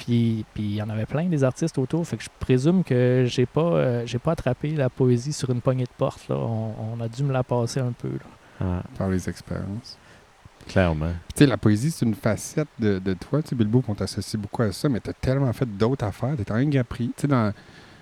[0.05, 3.25] Puis puis il y en avait plein des artistes autour, fait que je présume que
[3.27, 6.37] j'ai pas euh, j'ai pas attrapé la poésie sur une poignée de porte là.
[6.37, 8.27] On, on a dû me la passer un peu là.
[8.63, 9.97] Ah, par les expériences.
[10.69, 11.13] clairement.
[11.35, 14.41] Tu sais, la poésie, c'est une facette de, de toi, tu sais, Bilbo, qu'on t'associe
[14.41, 17.07] beaucoup à ça, mais t'as tellement fait d'autres affaires, t'es en Gapri.
[17.17, 17.53] Tu sais, dans...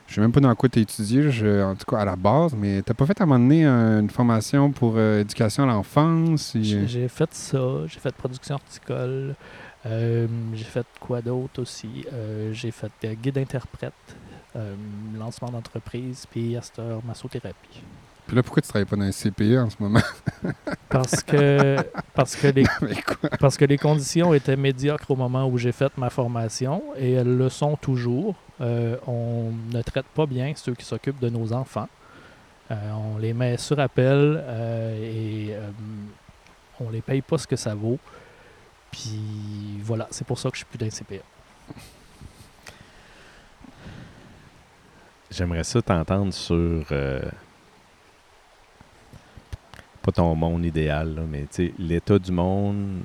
[0.09, 2.55] Je sais même pas dans quoi t'as étudié, je- en tout cas à la base,
[2.57, 5.67] mais t'as pas fait à un moment donné un- une formation pour euh, éducation à
[5.67, 6.55] l'enfance?
[6.57, 9.33] et, euh, J'ai j'ai fait ça, j'ai fait production horticole, euh,
[10.55, 12.05] j'ai fait quoi d'autre aussi?
[12.13, 13.93] Euh, j'ai fait euh, guide interprète,
[14.57, 14.75] euh,
[15.19, 17.83] lancement d'entreprise, puis heure, massothérapie.
[18.27, 20.03] Puis là, pourquoi tu travailles pas dans un CPE en ce moment?
[20.91, 21.77] Parce que,
[22.15, 22.65] parce que les?
[23.41, 27.37] Parce que les conditions étaient médiocres au moment où j'ai fait ma formation et elles
[27.37, 28.35] le sont toujours.
[28.61, 31.89] Euh, on ne traite pas bien ceux qui s'occupent de nos enfants.
[32.71, 35.71] Euh, on les met sur appel euh, et euh,
[36.81, 37.99] on les paye pas ce que ça vaut.
[38.91, 41.23] Puis voilà, c'est pour ça que je suis plus d'un CPA.
[45.31, 46.85] J'aimerais ça t'entendre sur.
[46.91, 47.21] euh,
[50.03, 53.03] pas ton monde idéal, là, mais tu sais, l'état du monde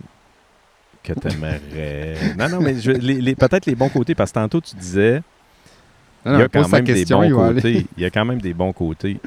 [1.03, 2.15] que tu aimerais.
[2.37, 5.21] non, non, mais je- les- les- peut-être les bons côtés, parce que tantôt tu disais.
[6.25, 7.21] Non, il y a quand même des bons
[7.55, 7.87] côtés.
[7.97, 9.19] Il y a quand même des bons côtés.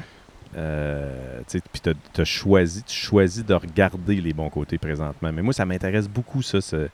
[0.55, 1.81] Euh, puis
[2.13, 5.31] tu as choisi, tu choisis de regarder les bons côtés présentement.
[5.33, 6.61] Mais moi, ça m'intéresse beaucoup, ça.
[6.61, 6.87] ce-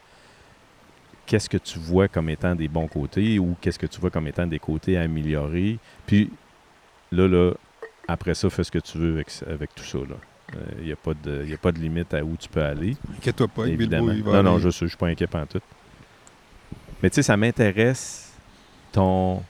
[1.25, 4.27] Qu'est-ce que tu vois comme étant des bons côtés ou qu'est-ce que tu vois comme
[4.27, 5.79] étant des côtés à améliorer.
[6.05, 6.29] Puis
[7.13, 7.53] là, là,
[8.09, 9.99] après ça, fais ce que tu veux avec, avec tout ça.
[10.79, 12.97] Il n'y a, pas de- y a pas de limite à où tu peux aller.
[13.17, 14.11] Inquiète-toi pas, Bilbo, Évidemment.
[14.11, 15.61] il va Non, non, je sais, je suis pas inquiet tout.
[17.01, 18.33] Mais tu sais, ça m'intéresse
[18.91, 19.41] ton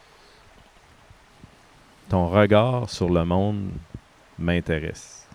[2.10, 3.70] ton regard sur le monde
[4.44, 5.28] m'intéresse.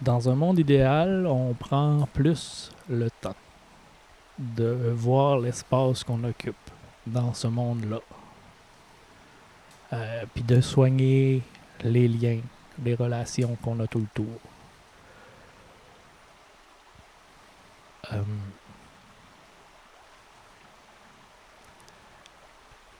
[0.00, 3.36] Dans un monde idéal, on prend plus le temps
[4.38, 6.56] de voir l'espace qu'on occupe
[7.06, 8.00] dans ce monde-là.
[9.92, 11.42] Euh, Puis de soigner
[11.82, 12.40] les liens,
[12.84, 14.53] les relations qu'on a tout le tour.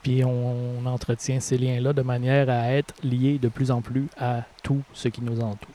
[0.04, 4.42] Puis on, entretient ces liens-là de manière à être liés de plus en plus à
[4.62, 5.70] tout ce qui nous entoure.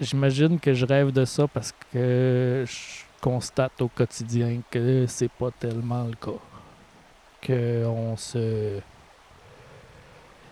[0.00, 5.50] J'imagine que je rêve de ça parce que je constate au quotidien que c'est pas
[5.52, 6.38] tellement le cas.
[7.40, 8.80] Que on se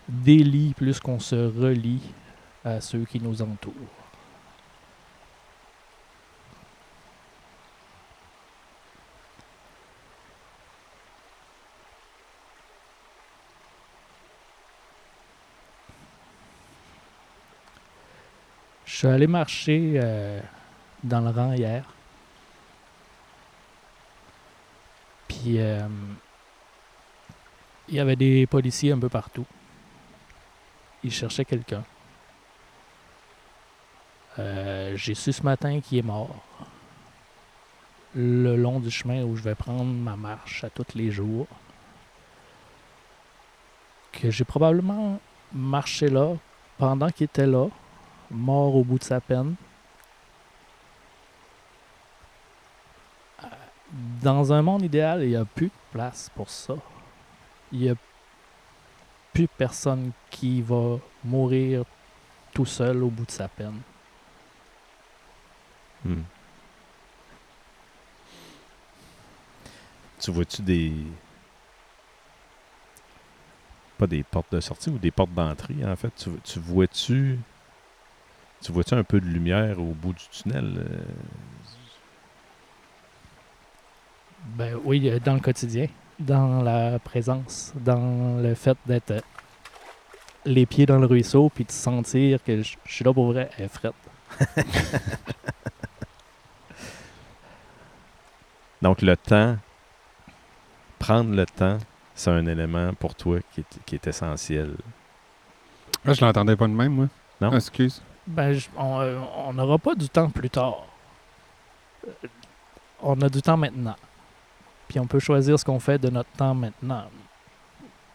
[0.08, 2.12] délie plus qu'on se relie
[2.64, 3.95] à ceux qui nous entourent.
[18.96, 20.40] Je suis allé marcher euh,
[21.04, 21.84] dans le rang hier.
[25.28, 25.86] Puis euh,
[27.88, 29.44] il y avait des policiers un peu partout.
[31.04, 31.84] Ils cherchaient quelqu'un.
[34.38, 36.42] Euh, J'ai su ce matin qu'il est mort.
[38.14, 41.48] Le long du chemin où je vais prendre ma marche à tous les jours.
[44.12, 45.20] Que j'ai probablement
[45.52, 46.34] marché là
[46.78, 47.68] pendant qu'il était là
[48.30, 49.54] mort au bout de sa peine.
[54.22, 56.74] Dans un monde idéal, il n'y a plus de place pour ça.
[57.72, 57.94] Il n'y a
[59.32, 61.84] plus personne qui va mourir
[62.52, 63.80] tout seul au bout de sa peine.
[66.04, 66.22] Hmm.
[70.18, 70.92] Tu vois-tu des.
[73.98, 76.28] Pas des portes de sortie ou des portes d'entrée, en fait?
[76.44, 77.38] Tu vois-tu.
[78.62, 80.74] Tu vois-tu un peu de lumière au bout du tunnel?
[80.78, 80.98] euh?
[84.56, 85.86] Ben oui, euh, dans le quotidien,
[86.18, 89.20] dans la présence, dans le fait d'être euh,
[90.44, 93.64] les pieds dans le ruisseau puis de sentir que je suis là pour vrai, elle
[93.64, 93.94] est frette.
[98.82, 99.56] Donc, le temps,
[100.98, 101.78] prendre le temps,
[102.14, 104.76] c'est un élément pour toi qui est, qui est essentiel.
[106.04, 107.08] Ah, je l'entendais pas de même, moi.
[107.40, 107.50] Non?
[107.52, 108.00] Ah, excuse.
[108.26, 110.84] Ben, je- on euh, on n'aura pas du temps plus tard.
[112.06, 112.10] Euh,
[113.02, 113.96] On a du temps maintenant.
[114.88, 117.04] Puis on peut choisir ce qu'on fait de notre temps maintenant.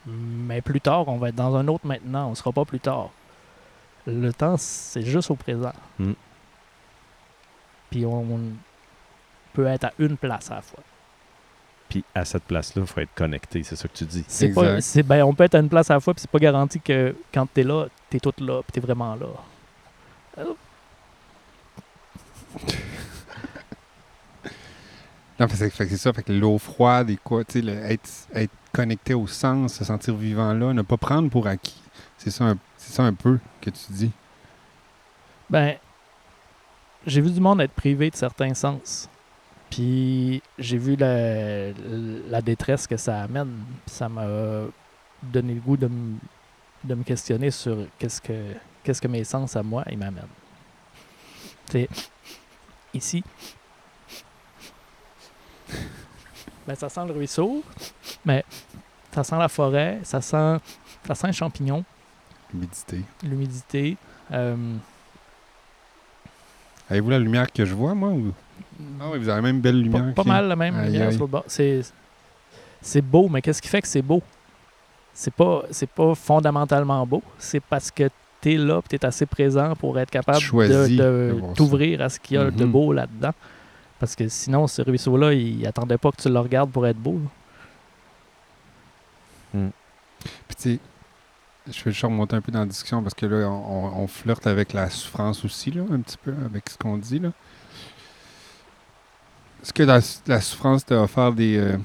[0.08, 2.30] Mais plus tard, on va être dans un autre maintenant.
[2.30, 3.10] On sera pas plus tard.
[4.08, 5.74] Le temps, c'est juste au présent.
[6.00, 6.14] Mm.
[7.92, 8.42] Puis on, on
[9.54, 10.80] peut être à une place à la fois.
[11.90, 14.24] Puis à cette place-là, il faut être connecté, c'est ça que tu dis.
[14.28, 14.82] C'est pas, Exact.
[14.82, 16.80] c'est, ben, on peut être à une place à la fois, puis c'est pas garanti
[16.80, 19.28] que quand t'es là, t'es tout là, puis t'es vraiment là.
[20.38, 20.56] Non,
[25.50, 26.14] c'est ça.
[26.14, 28.00] Fait que l'eau froide et quoi, tu sais,
[28.34, 31.82] être, connecté au sens, se sentir vivant là, ne pas prendre pour acquis.
[32.18, 34.12] C'est ça, ça un peu que tu dis.
[35.50, 35.76] Ben,
[37.06, 39.10] j'ai vu du monde être privé de certains sens.
[39.70, 43.66] Puis j'ai vu la, détresse que ça amène.
[43.88, 44.26] Ça m'a
[45.24, 45.90] donné le goût de
[46.84, 50.24] de me questionner sur qu'est-ce que, qu'est-ce que mes sens à moi, ils m'amènent.
[51.72, 51.88] Sais,
[52.94, 53.24] ici,
[56.68, 57.64] ben, ça sent le ruisseau,
[58.26, 58.44] mais
[59.12, 60.58] ça sent la forêt, ça sent,
[61.08, 61.84] ça sent les champignons,
[62.54, 63.02] L'humidité.
[63.24, 63.98] l'humidité.
[64.32, 64.76] euh,
[66.90, 68.10] Avez-vous la lumière que je vois, moi?
[68.10, 68.34] Ou...
[69.00, 70.14] Ah oui, vous avez la même belle lumière.
[70.14, 71.14] Pas, mal la même Aïe, lumière aïe.
[71.14, 71.44] sur le bord.
[71.48, 71.82] C'est,
[72.82, 74.22] c'est beau, mais qu'est-ce qui fait que c'est beau?
[75.14, 77.24] C'est pas, c'est pas fondamentalement beau.
[77.38, 78.10] C'est parce que
[78.42, 82.38] tu es là, tu es assez présent pour être capable de, t'ouvrir à ce qu'il
[82.38, 82.72] y a de Mhm.
[82.72, 83.34] beau là-dedans.
[84.00, 87.20] Parce que sinon, ce ruisseau-là, il attendait pas que tu le regardes pour être beau.
[89.54, 89.60] là.
[90.48, 90.80] Puis tu sais,
[91.68, 94.08] je vais juste remonter un peu dans la discussion parce que là, on, on- on
[94.08, 97.32] flirte avec la souffrance aussi, là, un petit peu, avec ce qu'on dit, là.
[99.62, 101.78] Est-ce que la, la souffrance t'a offert des, euh,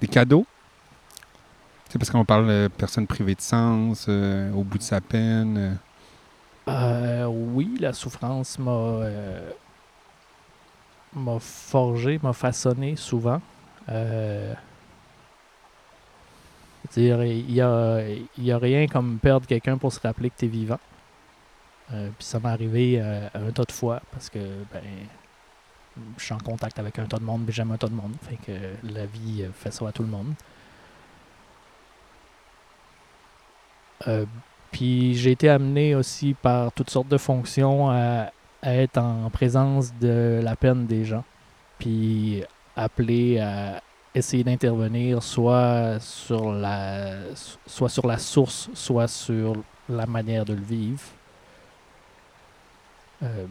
[0.00, 0.46] des cadeaux?
[1.88, 5.56] C'est parce qu'on parle de personne privée de sens, euh, au bout de sa peine.
[5.58, 5.74] euh.
[6.68, 9.50] Euh, oui, la souffrance m'a euh,
[11.14, 13.40] m'a forgé, m'a façonné souvent.
[16.92, 18.00] Dire, il y a,
[18.38, 20.78] y a rien comme perdre quelqu'un pour se rappeler que tu es vivant.
[21.88, 24.38] Puis ça m'est arrivé un tas de fois parce que
[24.72, 24.82] ben,
[26.18, 28.14] je suis en contact avec un tas de monde, mais j'aime un tas de monde.
[28.22, 28.52] Fait que
[28.84, 30.34] la vie fait ça à tout le monde.
[30.34, 30.34] Euh,
[34.70, 38.30] puis j'ai été amené aussi par toutes sortes de fonctions à,
[38.62, 41.24] être en présence de la peine des gens.
[41.78, 42.42] Puis
[42.74, 43.80] appelé à
[44.14, 47.34] essayer d'intervenir soit sur la
[47.66, 49.54] soit sur la source, soit sur
[49.88, 51.00] la manière de le vivre.
[53.22, 53.46] Euh,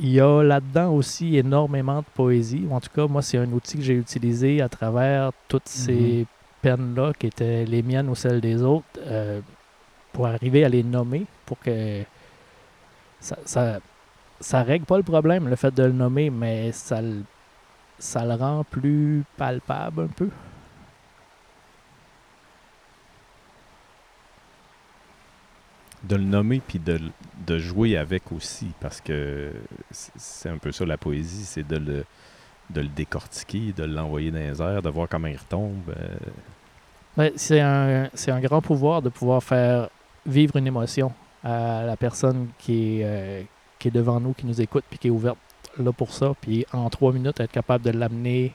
[0.00, 2.66] il y a là-dedans aussi énormément de poésie.
[2.70, 6.26] En tout cas, moi, c'est un outil que j'ai utilisé à travers toutes ces
[6.62, 9.40] peines-là, qui étaient les miennes ou celles des autres, euh,
[10.12, 12.02] pour arriver à les nommer, pour que
[13.20, 13.80] ça,
[14.40, 17.22] ça, règle pas le problème, le fait de le nommer, mais ça le,
[17.98, 20.30] ça le rend plus palpable un peu.
[26.04, 27.00] De le nommer puis de,
[27.46, 29.52] de jouer avec aussi, parce que
[29.90, 32.04] c'est un peu ça la poésie, c'est de le,
[32.70, 35.90] de le décortiquer, de l'envoyer dans les airs, de voir comment il retombe.
[35.90, 36.16] euh,
[37.18, 39.88] Ouais, c'est un, c'est un grand pouvoir de pouvoir faire
[40.26, 43.42] vivre une émotion à la personne qui est, euh,
[43.78, 45.38] qui est devant nous, qui nous écoute, puis qui est ouverte
[45.78, 48.52] là pour ça, puis en trois minutes, être capable de l'amener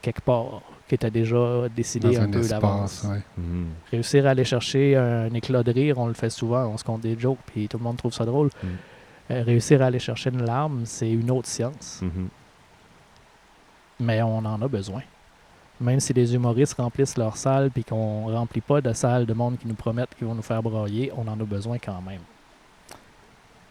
[0.00, 3.06] quelque part, qui était déjà décidé un, un peu espace, d'avance.
[3.10, 3.20] ouais.
[3.38, 3.66] mhm.
[3.90, 7.00] Réussir à aller chercher un éclat de rire, on le fait souvent, on se compte
[7.00, 8.48] des jokes, puis tout le monde trouve ça drôle.
[8.62, 8.66] Mm.
[9.30, 12.28] Euh, réussir à aller chercher une larme, c'est une autre science, Mhm.
[14.00, 15.02] Mais on en a besoin.
[15.80, 19.58] Même si les humoristes remplissent leur salle puis qu'on remplit pas de salles de monde
[19.58, 22.20] qui nous promettent qu'ils vont nous faire brailler, on en a besoin quand même.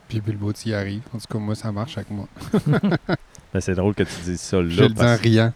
[0.07, 1.03] Puis Bilbo, tu y arrives.
[1.13, 2.27] En tout cas, moi, ça marche avec moi.
[3.53, 4.67] Ben, c'est drôle que tu dises ça là.
[4.67, 5.53] Je le dis en riant.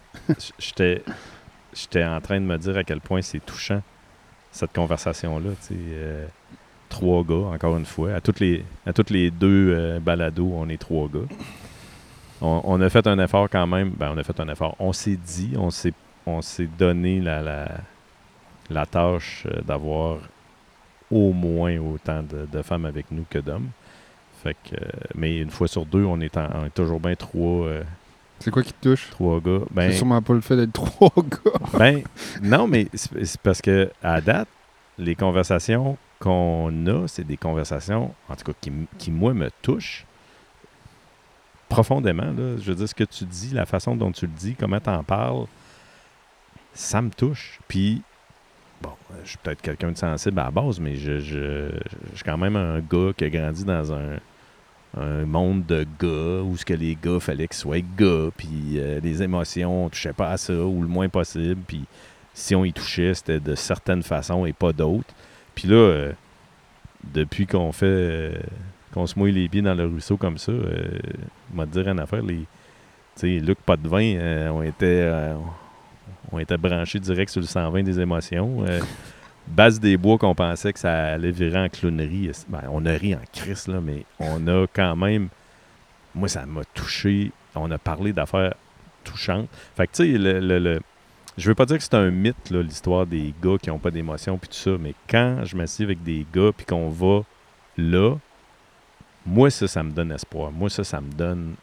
[0.60, 1.02] J'étais
[1.74, 3.82] j'étais en train de me dire à quel point c'est touchant,
[4.52, 5.50] cette conversation-là.
[5.72, 6.26] euh,
[6.88, 8.14] trois gars, encore une fois.
[8.14, 11.26] À toutes les, à toutes les deux euh, balados, on est trois gars.
[12.40, 13.90] On, on a fait un effort quand même.
[13.90, 14.76] Ben, on a fait un effort.
[14.78, 15.92] On s'est dit, on s'est,
[16.26, 17.68] on s'est donné la, la,
[18.70, 20.18] la tâche euh, d'avoir
[21.10, 23.68] au moins autant de, de femmes avec nous que d'hommes.
[24.42, 27.14] Fait que, euh, mais une fois sur deux, on est, en- on est toujours bien
[27.16, 27.82] trois, euh,
[28.38, 29.10] C'est quoi qui te touche?
[29.10, 29.60] trois gars.
[29.72, 31.78] Ben, C'est sûrement pas le fait d'être trois gars.
[31.78, 32.02] ben,
[32.42, 34.48] non, mais c'est c'est parce que à date,
[34.96, 40.04] les conversations qu'on a, c'est des conversations, en tout cas, qui, qui, moi, me touchent
[41.68, 42.32] profondément.
[42.32, 42.56] Là.
[42.58, 44.90] Je veux dire, ce que tu dis, la façon dont tu le dis, comment tu
[44.90, 45.46] en parles,
[46.74, 47.60] ça me touche.
[47.68, 48.02] Puis,
[48.82, 48.92] bon,
[49.24, 51.70] je suis peut-être quelqu'un de sensible à la base, mais je, je,
[52.10, 54.18] je suis quand même un gars qui a grandi dans un,
[55.26, 59.22] monde de gars où ce que les gars fallait qu'ils soient gars, puis euh, les
[59.22, 61.84] émotions, on touchait pas à ça ou le moins possible, puis
[62.34, 65.14] si on y touchait, c'était de certaines façons et pas d'autres.
[65.54, 66.12] Puis là, euh,
[67.04, 68.32] depuis qu'on fait, euh,
[68.92, 70.98] qu'on se mouille les pieds dans le ruisseau comme ça, euh,
[71.54, 72.44] on va te dire une affaire, les,
[73.16, 75.34] sais, Luc Potvin, euh, on était, euh,
[76.32, 78.64] on était branchés direct sur le 120 des émotions.
[78.66, 78.80] Euh,
[79.46, 82.30] Base des bois qu'on pensait que ça allait virer en clownerie.
[82.50, 85.28] Ben, on a ri en crise, là, mais on a quand même.
[86.14, 87.32] Moi, ça m'a touché.
[87.54, 88.52] On a parlé d'affaires
[89.04, 89.48] touchantes.
[89.74, 90.80] Fait que, tu sais, le, le- le-
[91.38, 94.36] je veux pas dire que c'est un mythe, l'histoire des gars qui ont pas d'émotion
[94.36, 97.22] puis tout ça, mais quand je m'assieds avec des gars puis qu'on va
[97.78, 98.16] là,
[99.28, 100.50] moi, ça, ça me donne espoir.
[100.50, 101.54] Moi, ça, ça me donne.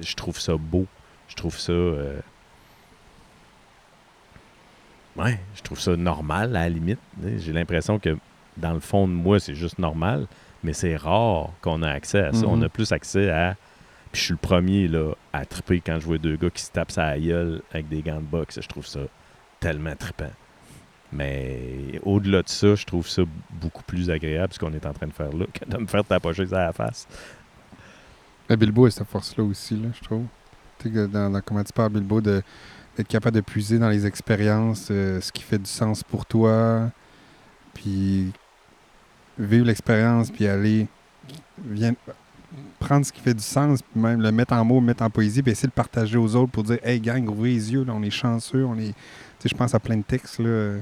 [0.00, 0.86] Je trouve ça beau.
[1.28, 1.72] Je trouve ça.
[1.72, 2.20] euh,
[5.16, 7.00] Ouais, je trouve ça normal à la limite.
[7.38, 8.16] J'ai l'impression que
[8.56, 10.26] dans le fond de moi, c'est juste normal,
[10.62, 12.46] mais c'est rare qu'on a accès à ça.
[12.46, 12.52] Mhm.
[12.52, 13.56] On a plus accès à.
[14.12, 16.70] Puis je suis le premier là, à triper quand je vois deux gars qui se
[16.70, 18.60] tapent sa gueule avec des gants de boxe.
[18.62, 19.00] Je trouve ça
[19.60, 20.30] tellement trippant.
[21.12, 25.06] Mais au-delà de ça, je trouve ça beaucoup plus agréable ce qu'on est en train
[25.06, 27.06] de faire là que de me faire tapocher ça à la face.
[28.48, 30.24] Mais Bilbo a cette force-là aussi, là, je trouve.
[30.78, 32.42] Tu sais, dans, dans comment tu parles, Bilbo, de-
[32.98, 36.90] être capable de puiser dans les expériences, euh, ce qui fait du sens pour toi,
[37.74, 38.32] puis
[39.38, 40.88] vivre l'expérience, puis aller
[42.78, 45.10] prendre ce qui fait du sens, puis même le mettre en mots, le mettre en
[45.10, 47.84] poésie, puis essayer de le partager aux autres pour dire Hey gang, ouvrez les yeux,
[47.88, 48.92] on est chanceux, on est.
[48.92, 48.94] Tu
[49.40, 50.76] sais, je pense à plein de textes, là.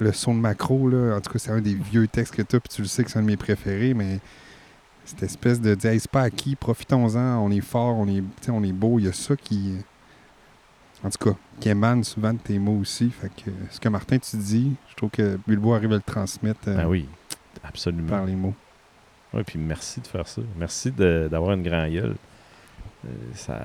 [0.00, 1.16] Le son de macro, là.
[1.16, 3.02] En tout cas, c'est un des vieux textes que tu as, puis tu le sais
[3.04, 4.20] que c'est un de mes préférés, mais
[5.04, 8.24] cette espèce de dire hey, c'est pas acquis, profitons-en, on est fort, on est, tu
[8.42, 9.74] sais, on est beau, il y a ça qui.
[11.04, 13.08] En tout cas, qui émane souvent de tes mots aussi.
[13.10, 16.60] Fait que ce que Martin, tu dis, je trouve que Bilbo arrive à le transmettre
[16.68, 17.08] euh, Ben oui,
[17.62, 18.08] absolument.
[18.08, 18.54] par les mots.
[19.32, 20.42] Oui, puis merci de faire ça.
[20.58, 22.16] Merci de- d'avoir une grand gueule.
[23.06, 23.60] Euh, ça,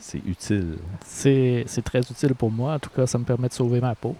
[0.00, 0.78] c'est utile.
[1.04, 2.74] C'est c'est très utile pour moi.
[2.74, 4.16] En tout cas, ça me permet de sauver ma peau.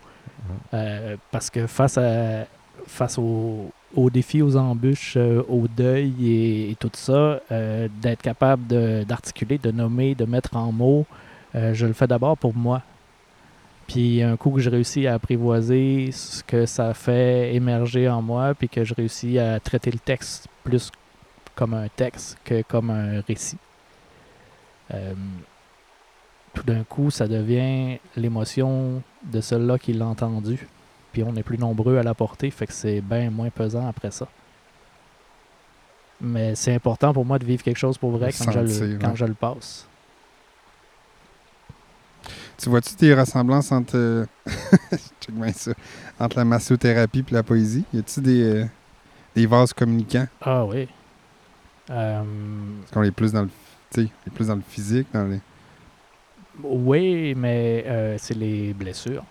[0.75, 2.47] Euh, parce que face à
[2.87, 3.71] face aux,
[4.11, 9.71] défis, aux embûches, euh, au deuil et, tout ça, euh, d'être capable de- d'articuler, de,
[9.71, 11.07] nommer, de mettre en mots,
[11.55, 12.83] euh, je le fais d'abord pour moi.
[13.89, 18.55] Puis un coup que je réussis à apprivoiser ce que ça fait émerger en moi,
[18.55, 20.91] puis que je réussis à traiter le texte plus
[21.55, 23.59] comme un texte que comme un récit.
[26.57, 30.67] Tout d'un coup, ça devient l'émotion de celui-là qui l'a entendu.
[31.13, 34.11] Puis on est plus nombreux à la porter, fait que c'est bien moins pesant après
[34.11, 34.27] ça.
[36.21, 38.99] Mais c'est important pour moi de vivre quelque chose pour vrai quand, je, le, Sentir,
[38.99, 39.17] quand ouais.
[39.17, 39.87] je le passe.
[42.57, 43.97] Tu vois-tu tes ressemblances entre.
[43.97, 44.27] euh,
[45.55, 45.73] ça.
[46.19, 47.85] Entre la massothérapie et la poésie?
[47.93, 48.65] Y a-tu des, euh,
[49.35, 50.27] des vases communicants?
[50.41, 50.89] Ah oui.
[51.91, 52.23] Euh,
[52.81, 53.51] Parce qu'on est plus dans le.
[53.93, 55.41] Tu sais, plus dans le physique, dans les.
[56.63, 59.25] Oui, mais euh, c'est les blessures.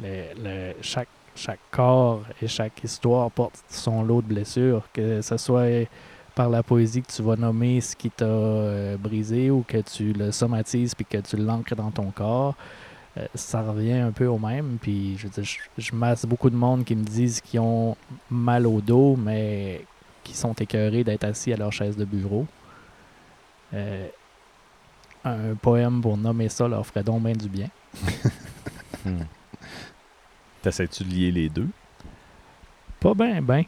[0.00, 1.08] Les- le- chaque,
[1.70, 5.86] corps et chaque histoire porte son lot de blessures, que ce soit
[6.34, 10.12] par la poésie que tu vas nommer ce qui t'a euh, brisé ou que tu
[10.12, 12.54] le somatises puis que tu l'ancres dans ton corps.
[13.18, 14.78] euh, ça revient un peu au même.
[14.82, 15.18] Puis
[15.78, 17.96] je, masse beaucoup de monde qui me disent qu'ils ont
[18.30, 19.86] mal au dos, mais
[20.24, 22.46] qui sont écœurés d'être assis à leur chaise de bureau.
[25.24, 27.68] Un poème pour nommer ça leur ferait donc bien du bien.
[29.04, 29.22] Hmm.
[30.62, 31.68] T'essaies-tu de lier les deux?
[33.00, 33.62] Pas bien, ben.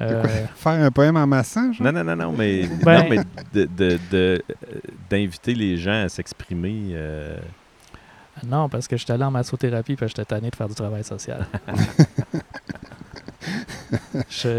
[0.00, 0.30] Euh, quoi?
[0.72, 1.86] Faire un poème en massant, genre?
[1.86, 3.18] Non, non, non, non, mais, Ben- non, mais
[3.52, 6.90] de- de- de- euh, d'inviter les gens à s'exprimer.
[6.92, 7.38] euh,
[8.44, 11.46] non, parce que j'étais allé en massothérapie et j'étais tanné de faire du travail social.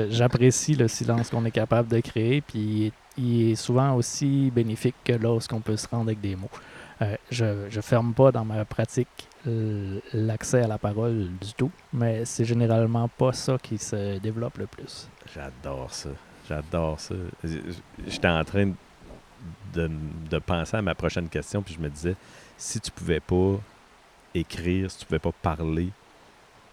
[0.09, 5.13] J'apprécie le silence qu'on est capable de créer, puis il est souvent aussi bénéfique que
[5.13, 6.49] lorsqu'on peut se rendre avec des mots.
[7.01, 9.27] Euh, je, je ferme pas dans ma pratique
[10.13, 14.67] l'accès à la parole du tout, mais c'est généralement pas ça qui se développe le
[14.67, 15.09] plus.
[15.33, 16.09] J'adore ça.
[16.47, 17.15] J'adore ça.
[18.07, 18.71] J'étais en train
[19.73, 19.91] de,
[20.29, 22.15] de penser à ma prochaine question, puis je me disais,
[22.57, 23.59] si tu pouvais pas
[24.33, 25.89] écrire, si tu pouvais pas parler,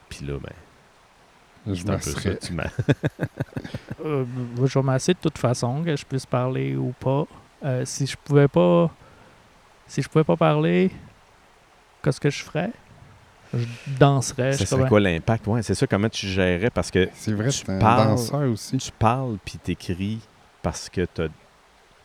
[0.08, 0.52] puis là, ben,
[1.66, 2.10] Je c'est un peu ça.
[2.14, 2.38] masserais.
[2.38, 2.64] Tu m'as-
[4.04, 4.24] Euh,
[4.64, 7.24] je vais m'asseoir de toute façon, que je puisse parler ou pas.
[7.64, 8.90] Euh, si je pouvais pas.
[9.86, 10.90] Si je pouvais pas parler,
[12.02, 12.70] qu'est-ce que je ferais?
[13.52, 13.66] Je
[13.98, 14.52] danserais.
[14.54, 15.46] Serait quoi l'impact?
[15.48, 18.48] Ouais, c'est ça, comment tu gérerais, parce que C'est vrai, Tu c'est un parles- danseur
[18.48, 18.78] aussi.
[18.78, 20.20] tu parles puis t'écris
[20.62, 21.28] parce que t'as-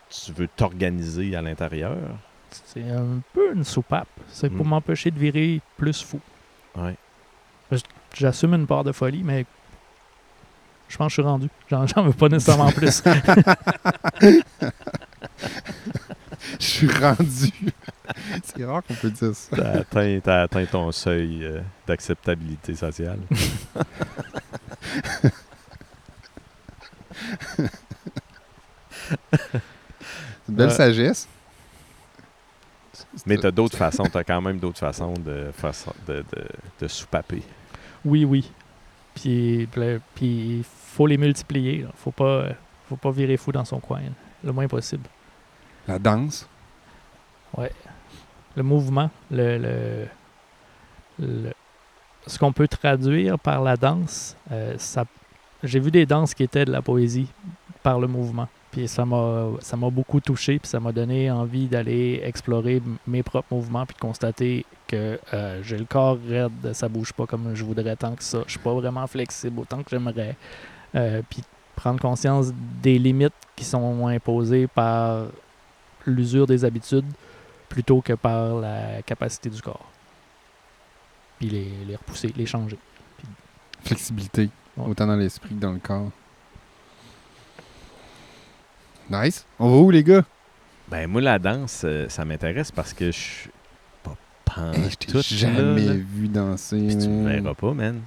[0.09, 1.95] tu veux t'organiser à l'intérieur.
[2.49, 4.07] C'est un peu une soupape.
[4.27, 4.69] C'est pour Mm.
[4.69, 6.19] m'empêcher de virer plus fou.
[6.75, 6.95] Ouais.
[8.15, 9.45] J'assume une part de folie, mais
[10.87, 11.49] je pense que je suis rendu.
[11.69, 13.03] J'en j'en veux pas nécessairement plus.
[16.59, 17.51] Je suis rendu.
[18.43, 19.55] c'est rare qu'on peut dire ça.
[19.55, 23.19] T'as atteint, t'as atteint ton seuil euh, d'acceptabilité sociale.
[29.07, 30.73] C'est une belle Ouais.
[30.73, 31.27] sagesse.
[33.25, 35.51] Mais t'as d'autres façons, t'as quand même d'autres façons de,
[36.07, 36.45] de, de,
[36.81, 37.41] de soupaper.
[38.05, 38.49] Oui, oui.
[39.15, 39.67] Puis,
[40.13, 41.81] puis faut les multiplier.
[41.83, 41.89] là.
[41.95, 42.49] Faut pas,
[42.87, 43.99] faut pas virer fou dans son coin.
[44.01, 44.09] là.
[44.43, 45.03] Le moins possible.
[45.87, 46.47] La danse?
[48.55, 50.05] Le mouvement, le, le,
[51.19, 51.53] le-
[52.27, 55.05] ce qu'on peut traduire par la danse, euh, ça,
[55.63, 57.27] j'ai vu des danses qui étaient de la poésie
[57.83, 58.47] par le mouvement.
[58.71, 63.23] Puis ça m'a, ça m'a beaucoup touché, puis ça m'a donné envie d'aller explorer mes
[63.23, 67.55] propres mouvements, puis de constater que euh, j'ai le corps raide, ça bouge pas comme
[67.55, 68.43] je voudrais tant que ça.
[68.45, 70.35] Je suis pas vraiment flexible autant que j'aimerais.
[70.95, 71.43] Euh, puis
[71.75, 75.25] prendre conscience des limites qui sont imposées par
[76.05, 77.05] l'usure des habitudes
[77.67, 79.89] plutôt que par la capacité du corps.
[81.39, 82.77] Puis les, les repousser, les changer.
[83.83, 84.49] Flexibilité.
[84.77, 84.87] Ouais.
[84.87, 86.11] Autant dans l'esprit que dans le corps.
[89.09, 89.45] Nice.
[89.59, 90.23] On va où, les gars?
[90.87, 93.49] Ben moi, la danse, euh, ça m'intéresse parce que je
[94.55, 95.93] je t'ai là, jamais là.
[95.93, 96.77] vu danser.
[96.87, 98.01] Puis tu me verras pas, man.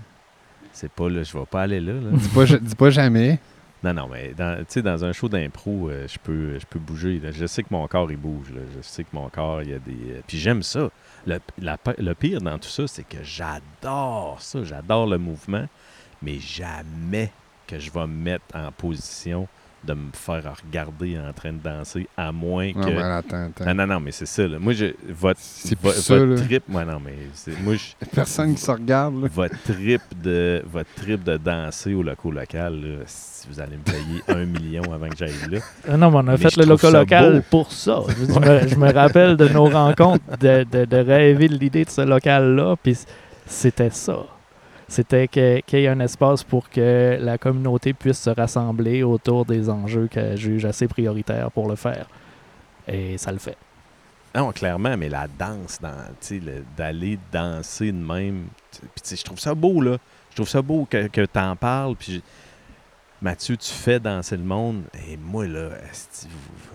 [0.73, 1.93] C'est pas là, je vais pas aller là.
[1.95, 2.11] là.
[2.13, 3.39] Dis pas, dis pas jamais.
[3.83, 6.79] non, non, mais dans, tu sais, dans un show d'impro, euh, je peux, je peux
[6.79, 7.19] bouger.
[7.21, 7.31] là.
[7.33, 8.51] Je sais que mon corps, il bouge.
[8.55, 8.61] là.
[8.77, 9.93] Je sais que mon corps, il y a des.
[10.13, 10.89] euh, Puis j'aime ça.
[11.27, 14.63] Le, la le pire dans tout ça, c'est que j'adore ça.
[14.65, 15.67] J'adore le mouvement,
[16.23, 17.33] mais jamais
[17.67, 19.47] que je vais me mettre en position
[19.85, 22.79] de me faire regarder en train de danser, à moins que.
[22.79, 23.65] Non, ben, attends, attends.
[23.67, 24.47] Non, non, non, mais c'est ça.
[24.47, 24.59] Là.
[24.59, 26.47] Moi, je, votre, C'est vo- plus ça, votre là.
[26.47, 29.29] trip, moi, non, mais c'est, moi, je, Personne qui se regarde, là.
[29.33, 33.83] votre trip de votre trip de danser au loco local, là, si vous allez me
[33.83, 35.61] payer un million avant que j'aille là.
[35.89, 37.45] Ah non, mais on a Mais fait le loco local beau.
[37.51, 38.01] pour ça.
[38.09, 41.85] Je, dire, me, je me rappelle de nos rencontres, de, de- de rêver de l'idée
[41.85, 42.97] de ce local-là, puis
[43.47, 44.25] c'était ça.
[44.89, 49.69] C'était qu'il y ait un espace pour que la communauté puisse se rassembler autour des
[49.69, 52.07] enjeux qu'elle juge assez prioritaires pour le faire.
[52.87, 53.57] Et ça le fait.
[54.35, 55.79] Non, clairement, mais la danse,
[56.77, 58.47] d'aller danser de même.
[58.71, 59.99] Puis, je trouve ça beau, là.
[60.31, 61.97] Je trouve ça beau que, que tu en parles.
[61.97, 62.23] Puis,
[63.21, 64.85] Mathieu, tu fais danser le monde.
[65.09, 65.71] Et moi, là,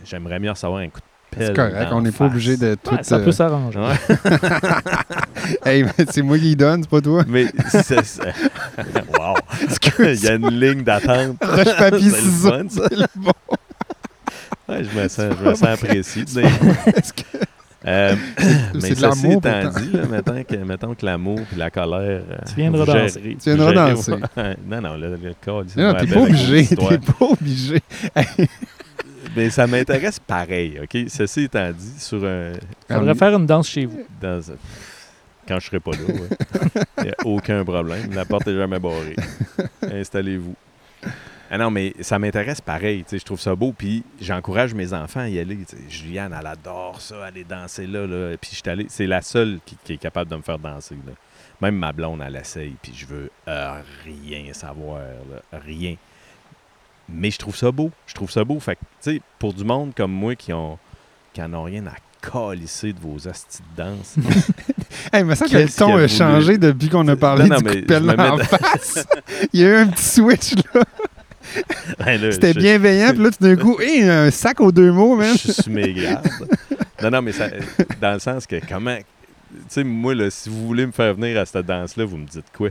[0.04, 1.48] j'aimerais mieux recevoir un coup de pelle.
[1.48, 2.94] C'est correct, on n'est pas obligé de tout.
[2.96, 3.80] Ouais, ça euh, peut s'arranger.
[3.80, 4.18] Ouais.
[5.66, 7.24] Hey, mais c'est moi qui donne, c'est pas toi.
[7.28, 8.24] Mais c'est ça.
[9.20, 9.36] wow!
[10.00, 11.38] Il y a une ligne d'attente.
[11.44, 12.52] Roche, papier, ciseaux.
[12.70, 13.32] C'est le bon.
[14.70, 16.22] Ouais, je me sens, je me sens apprécié.
[16.24, 17.24] Est-ce que-
[17.86, 18.16] Euh,
[18.74, 22.22] mais C'est de ceci étant dit, là, mettons, que, mettons que l'amour et la colère.
[22.32, 23.38] euh, Tu viendras vous danser.
[23.44, 24.14] Tu viendras danser.
[24.66, 26.66] non, non, le, le corps, Non, t'es pas obligé.
[26.68, 27.82] T'es pas obligé.
[29.36, 30.98] Mais ça m'intéresse pareil, OK?
[31.10, 32.54] Ceci étant dit, sur un.
[32.90, 34.06] Faudrait faire une danse chez vous.
[34.22, 34.56] Dans un-
[35.48, 36.74] Quand je serai pas là, ouais.
[37.00, 38.14] Il n'y a aucun problème.
[38.14, 39.16] La porte est jamais barrée.
[39.92, 40.56] Installez-vous.
[41.52, 43.04] Ah non, mais ça m'intéresse pareil.
[43.04, 43.74] tu sais, Je trouve ça beau.
[43.78, 45.58] Puis j'encourage mes enfants à y aller.
[45.68, 45.84] tu sais.
[45.90, 48.08] Juliane, elle adore ça, aller danser là.
[48.08, 48.38] là.
[48.40, 50.96] Puis je suis allé- C'est la seule qui, qui est capable de me faire danser.
[51.06, 51.12] là.
[51.62, 52.76] Même ma blonde, elle essaye.
[52.82, 55.00] Puis je veux euh, rien savoir.
[55.02, 55.60] là.
[55.60, 55.96] Rien.
[57.10, 57.92] Mais je trouve ça beau.
[58.08, 58.60] Je trouve ça beau.
[58.60, 60.78] Fait que, tu sais, pour du monde comme moi qui ont
[61.34, 64.16] qui en ont rien à calisser de vos hosties de danse.
[65.12, 67.58] Hey, il me semble que le ton a changé depuis qu'on a parlé Non, non,
[67.58, 69.06] du coup de pelle je me en face.
[69.54, 70.82] Il y a eu un petit switch, là.
[72.00, 75.16] Ben C'était je- bienveillant, puis là, tout d'un coup, hé, un sac aux deux mots,
[75.16, 75.36] man.
[75.38, 76.28] Je suis mes gardes.
[77.02, 77.48] Non, non, mais ça,
[78.02, 78.98] dans le sens que comment.
[78.98, 82.26] Tu sais, moi, là, si vous voulez me faire venir à cette danse-là, vous me
[82.26, 82.70] dites quoi?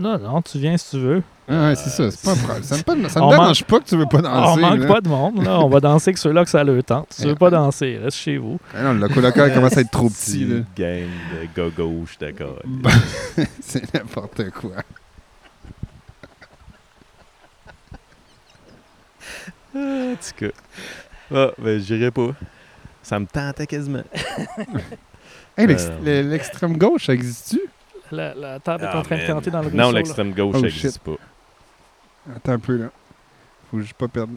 [0.00, 1.22] Non, non, tu viens si tu veux.
[1.48, 2.62] Ah, ouais, c'est ça, c'est pas un problème.
[2.62, 4.52] Ça me, ça me On dérange pas que tu veux pas danser.
[4.52, 4.86] on manque là.
[4.86, 5.44] pas de monde.
[5.44, 5.58] Là.
[5.60, 7.08] On va danser que ceux-là que ça le tente.
[7.20, 8.58] Tu veux pas danser, reste chez vous.
[8.74, 10.60] Ah non, le loco local commence à être trop petit, là.
[10.76, 12.56] Gang de go-go, je suis d'accord.
[13.60, 14.70] c'est n'importe quoi.
[19.74, 20.52] Ah, en tout cas.
[21.34, 22.30] Ah, ben, j'irai pas.
[23.02, 24.02] Ça me tentait quasiment.
[25.56, 25.98] Hey, Euh.
[26.22, 27.60] le- l'extrême gauche, ça existe-tu?
[28.10, 29.30] La, la table est en train de man.
[29.30, 29.76] canter dans le ruisseau.
[29.82, 31.16] Non, l'extrême gauche, Oh, n'existe pas.
[32.36, 32.86] Attends un peu, là.
[33.70, 34.32] Faut que je pas perdre.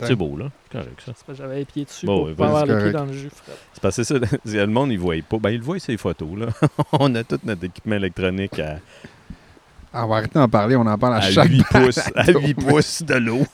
[0.00, 0.46] C'est beau, là.
[0.72, 1.12] C'est correct, ça.
[1.34, 3.30] J'avais les pieds dessus Bon, pour ouais, pas avoir c'est les pieds dans le jus.
[3.30, 3.54] frère.
[3.72, 4.14] C'est parce que ça.
[4.44, 5.38] Le monde, il ne voit pas.
[5.38, 6.46] Ben, il voit ses photos, là.
[6.92, 8.78] On a tout notre équipement électronique à,
[9.92, 12.10] Ah, on va arrêter d'en parler, on en parle à, à chaque 8 pouces, à
[12.10, 12.40] balado.
[12.44, 13.46] 8 pouces de l'eau.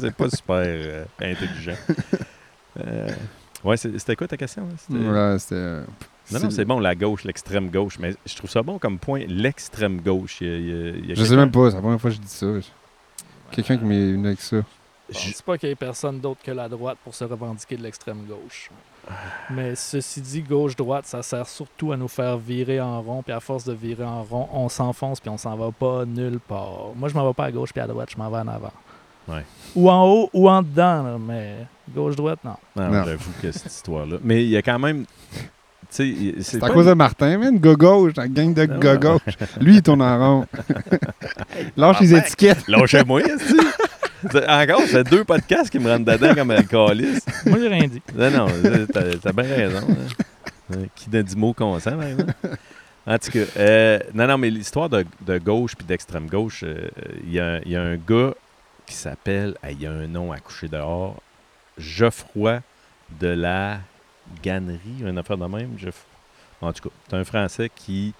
[0.00, 1.74] c'est pas super euh, intelligent.
[2.86, 3.08] Euh,
[3.64, 4.62] ouais, c'était quoi ta question?
[4.62, 4.74] là?
[4.78, 5.80] C'était- Voilà, c'était.
[6.32, 7.98] Non, non, c'est bon, la gauche, l'extrême gauche.
[7.98, 10.38] Mais je trouve ça bon comme point, l'extrême gauche.
[10.40, 10.56] Il y a-
[10.90, 12.46] il y Je sais même pas, c'est la première fois que je dis ça.
[13.50, 14.58] Quelqu'un qui m'est venu avec ça.
[15.12, 17.76] Je Je- pense pas qu'il y ait personne d'autre que la droite pour se revendiquer
[17.76, 18.70] de l'extrême gauche.
[19.50, 23.40] Mais ceci dit, gauche-droite, ça sert surtout à nous faire virer en rond, puis à
[23.40, 26.90] force de virer en rond, on s'enfonce, puis on s'en va pas nulle part.
[26.94, 28.72] Moi, je m'en vais pas à gauche puis à droite, je m'en vais en avant.
[29.26, 29.44] Ouais.
[29.74, 32.54] Ou en haut ou en dedans, là, mais gauche-droite, non.
[32.76, 33.04] Non, Non.
[33.04, 34.18] j'avoue que cette histoire-là.
[34.22, 35.06] Mais il y a quand même.
[35.90, 37.58] C'est à pas cause une- de Martin, man.
[37.58, 38.98] Go gauche, la gang de Non, go non.
[39.00, 39.34] gauche.
[39.60, 40.46] Lui, il tourne en rond.
[41.76, 42.66] Lâche les étiquettes.
[42.68, 43.22] Lâchez-moi,
[44.48, 47.24] Encore, c'est deux podcasts qui me rentrent dedans comme un calice.
[47.46, 48.02] Moi, j'ai rien dit.
[48.14, 48.46] Non, non,
[48.92, 49.78] t'as, t'as bien raison.
[49.88, 50.74] hein.
[50.74, 52.32] Euh, Qui n'a dit mot consent, par exemple.
[53.06, 56.88] En tout cas, euh, non, non, mais l'histoire de, de gauche puis d'extrême gauche, euh,
[57.24, 58.34] il y, a, il y a un gars
[58.86, 61.16] qui s'appelle, ah, il y a un nom à coucher dehors,
[61.78, 62.60] Geoffroy
[63.20, 63.78] de la
[64.42, 65.76] Gannerie, une affaire de même.
[65.78, 66.04] Geoff-
[66.60, 68.12] En tout cas, c'est un Français qui,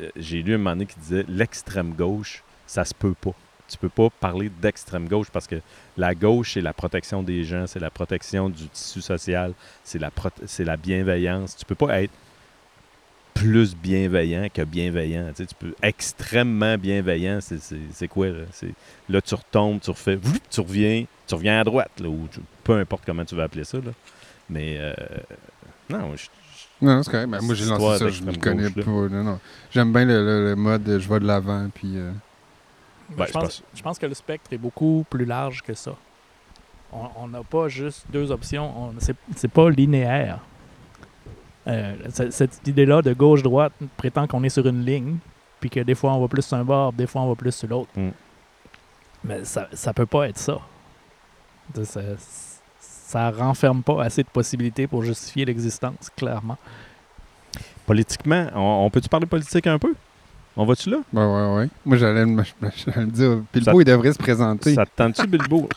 [0.00, 3.34] euh, j'ai lu un moment donné qui disait, l'extrême gauche, ça se peut pas.
[3.68, 5.60] Tu peux pas parler d'extrême gauche parce que
[5.96, 10.10] la gauche, c'est la protection des gens, c'est la protection du tissu social, c'est la,
[10.58, 11.56] la bienveillance.
[11.56, 12.12] Tu peux pas être
[13.34, 15.32] plus bienveillant que bienveillant.
[15.34, 18.28] Tu, peux extrêmement bienveillant, c'est, quoi?
[18.28, 18.44] Là?
[19.08, 20.18] Là, tu retombes, tu refais,
[20.50, 22.28] tu reviens, tu reviens à droite, là, ou
[22.62, 23.78] peu importe comment tu vas appeler ça.
[23.78, 23.92] Là.
[24.50, 24.92] Mais euh,
[25.90, 26.28] Non, je-
[26.80, 27.28] Non, c'est correct.
[27.28, 28.90] Ben, moi, j'ai lancé ça, je d'extrême connais gauche, pas.
[28.90, 29.38] Non, non.
[29.70, 31.96] J'aime bien le, le- le mode je vais de l'avant, puis...
[31.96, 32.10] euh,
[33.16, 35.92] Ben, je, pense, je pense que le spectre est beaucoup plus large que ça.
[36.92, 38.70] On n'a pas juste deux options.
[38.88, 40.40] On- C'est c'est pas linéaire.
[41.66, 41.94] Euh,
[42.30, 45.16] cette idée-là de gauche-droite prétend qu'on est sur une ligne,
[45.60, 47.52] puis que des fois on va plus sur un bord, des fois on va plus
[47.54, 47.90] sur l'autre.
[47.96, 48.10] Mm.
[49.24, 50.58] Mais ça, ça peut pas être ça.
[51.84, 52.00] Ça,
[53.12, 56.56] ça renferme pas assez de possibilités pour justifier l'existence, clairement.
[57.86, 59.94] Politiquement, on, on peut-tu parler politique un peu?
[60.56, 60.98] On va-tu là?
[61.12, 61.68] Ben ouais, ouais.
[61.84, 62.42] Moi, j'allais me
[63.10, 64.74] dire, Ça- il devrait se présenter.
[64.74, 65.68] Ça te tente-tu, Bilbo?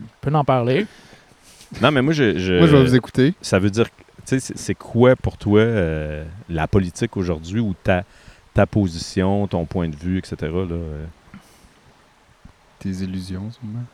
[0.00, 0.86] On peut en parler.
[1.80, 3.34] non, mais moi, je, je- Moi, je vais vous écouter.
[3.40, 3.92] ça veut dire, tu
[4.26, 8.04] sais, c'est- c'est quoi pour toi euh, la politique aujourd'hui ou ta,
[8.54, 10.36] ta position, ton point de vue, etc.
[10.42, 11.04] Là, euh?
[12.78, 13.84] Tes illusions, sûrement.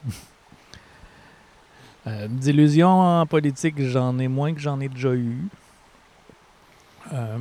[2.09, 5.49] Euh, D'illusions en politique, j'en ai moins que j'en ai déjà eu.
[7.13, 7.39] Euh,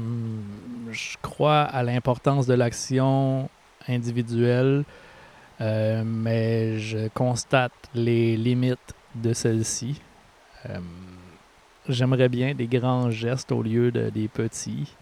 [0.91, 3.49] je crois à l'importance de l'action
[3.87, 4.83] individuelle,
[5.61, 9.99] euh, mais je constate les limites de celle-ci.
[10.69, 10.79] Euh,
[11.89, 14.93] J'aimerais bien des grands gestes au lieu de des petits.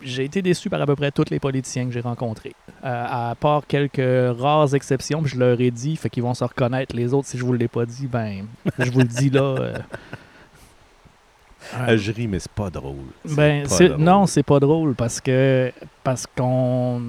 [0.00, 2.54] J'ai été déçu par à peu près tous les politiciens que j'ai rencontrés.
[2.84, 4.00] Euh, à part quelques
[4.38, 6.94] rares exceptions, puis je leur ai dit, fait qu'ils vont se reconnaître.
[6.94, 8.46] Les autres, si je vous l'ai pas dit, ben,
[8.78, 9.40] je vous le dis là.
[9.42, 9.78] euh.
[11.74, 12.96] Euh, je ris, mais c'est pas drôle.
[13.24, 13.96] Ben, pas drôle.
[14.00, 15.72] non, c'est pas drôle parce que
[16.04, 17.02] parce qu'on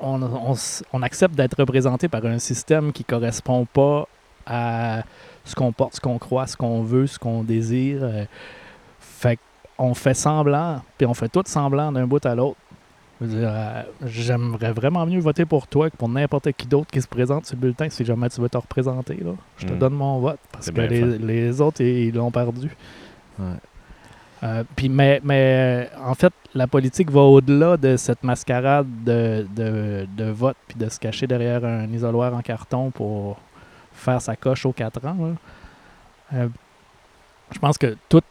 [0.00, 4.08] on, on s- on accepte d'être représenté par un système qui correspond pas
[4.46, 5.02] à
[5.44, 7.98] ce qu'on porte, ce qu'on croit, ce qu'on veut, ce qu'on désire.
[8.02, 8.24] euh,
[8.98, 9.38] fait
[9.76, 12.56] qu'on fait semblant, puis on fait tout semblant d'un bout à l'autre.
[13.22, 17.46] Euh, J'aimerais vraiment mieux voter pour toi que pour n'importe qui d'autre qui se présente
[17.46, 19.14] sur le bulletin si jamais tu veux te représenter.
[19.14, 19.32] Là.
[19.58, 19.78] Je te Mm.
[19.78, 22.68] donne mon vote parce que les, autres, ils l'ont perdu.
[23.38, 23.46] Ouais.
[24.42, 29.46] Euh, puis mais, mais euh, en fait, la politique va au-delà de cette mascarade de,
[29.54, 33.38] de, de vote puis de se cacher derrière un isoloir en carton pour
[33.92, 35.16] faire sa coche aux quatre ans.
[36.34, 36.48] Euh,
[37.52, 38.24] je pense que toute,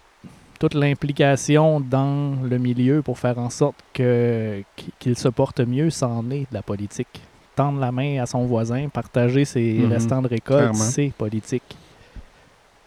[0.62, 4.62] toute l'implication dans le milieu pour faire en sorte que,
[5.00, 7.20] qu'il se porte mieux, c'en est de la politique.
[7.56, 9.92] Tendre la main à son voisin, partager ses Mhm.
[9.92, 11.64] restants de récolte, c'est politique.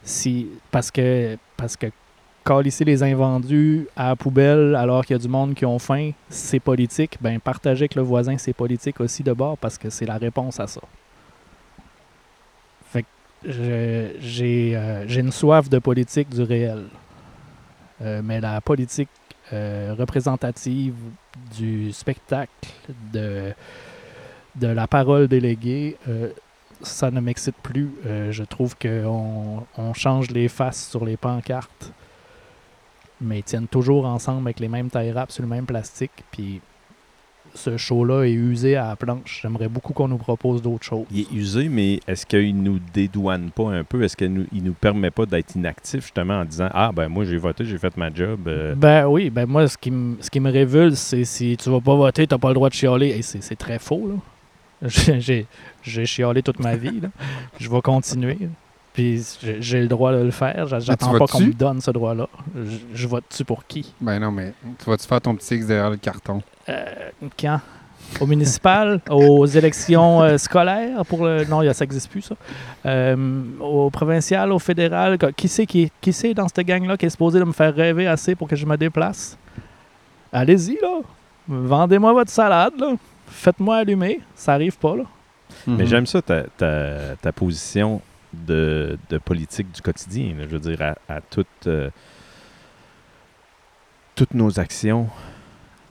[0.05, 1.87] Si, parce que, parce que
[2.47, 6.13] calisser les invendus à la poubelle alors qu'il y a du monde qui ont faim,
[6.29, 7.17] c'est politique.
[7.21, 10.61] Ben, partager avec le voisin, c'est politique aussi de bord parce que c'est la réponse
[10.61, 10.81] à ça.
[12.93, 13.07] Fait que
[14.21, 16.85] j'ai euh, j'ai une soif de politique du réel.
[18.03, 19.09] Euh, mais la politique
[19.53, 20.95] euh, représentative
[21.57, 22.51] du spectacle,
[23.13, 23.53] de,
[24.57, 26.31] de la parole déléguée, euh,
[26.83, 27.91] ça ne m'excite plus.
[28.05, 31.93] Je trouve qu'on on change les faces sur les pancartes,
[33.21, 36.25] mais ils tiennent toujours ensemble avec les mêmes tailles rap sur le même plastique.
[36.31, 36.61] Puis
[37.55, 39.41] ce show-là est usé à la planche.
[39.43, 41.07] J'aimerais beaucoup qu'on nous propose d'autres choses.
[41.11, 44.03] Il est usé, mais est-ce qu'il nous dédouane pas un peu?
[44.03, 47.25] Est-ce qu'il nous, il nous permet pas d'être inactifs justement en disant Ah, ben moi
[47.25, 48.41] j'ai voté, j'ai fait ma job.
[48.49, 51.71] euh, Ben oui, ben moi, ce qui, me- ce qui me révulse, c'est si tu
[51.71, 53.09] vas pas voter, t'as pas le droit de chialer.
[53.11, 54.89] Et c'est c'est très faux, là.
[55.83, 57.09] J'ai chialé toute ma vie, là.
[57.59, 58.37] Je vais continuer.
[58.95, 59.23] Puis
[59.61, 60.67] j'ai le droit de le faire.
[60.69, 62.29] J'a- J'attends pas qu'on me donne ce droit-là.
[62.57, 63.93] Je, je vote-tu pour qui?
[64.01, 66.41] Ben non, mais tu vas-tu faire ton petit X derrière le carton?
[66.69, 66.85] Euh,
[67.39, 67.61] quand?
[68.21, 71.05] Au municipal, aux élections euh, scolaires?
[71.07, 71.45] Pour le.
[71.47, 72.37] Non, y a- ça n'existe plus, ça.
[72.87, 73.17] Euh,
[73.61, 75.19] au provincial, au fédéral.
[75.19, 77.75] Qu- Qui c'est qui, qui c'est dans cette gang-là qui est supposé de me faire
[77.75, 79.37] rêver assez pour que je me déplace?
[80.33, 81.01] Allez-y, là.
[81.49, 82.93] Vendez-moi votre salade, là.
[83.27, 84.21] Faites-moi allumer.
[84.37, 85.05] Ça arrive pas, là.
[85.67, 85.87] Mais Mhm.
[85.87, 88.01] j'aime ça, ta, ta, ta position
[88.47, 90.35] de, politique du quotidien.
[90.41, 91.21] Je veux dire, à,
[91.67, 91.91] euh,
[94.15, 95.09] toutes nos actions,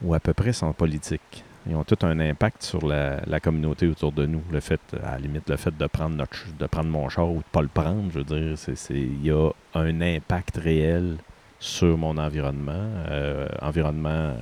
[0.01, 1.43] ou à peu près, sont politiques.
[1.67, 4.41] Ils ont tout un impact sur la, communauté autour de nous.
[4.51, 7.37] Le fait, à la limite, le fait de prendre, notre, de prendre mon char ou
[7.37, 11.17] de pas le prendre, je veux dire, c'est, il y a un impact réel
[11.59, 14.35] sur mon environnement, euh, environnement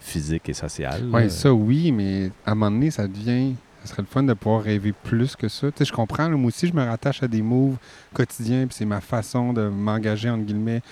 [0.00, 1.02] physique et social.
[1.12, 3.54] Oui, ça, oui, mais à un moment donné, ça devient.
[3.84, 5.68] Ça serait le fun de pouvoir rêver plus que ça.
[5.72, 7.76] Tu sais, je comprends, là, moi aussi, je me rattache à des moves
[8.14, 10.82] quotidiens, puis c'est ma façon de m'engager, entre guillemets,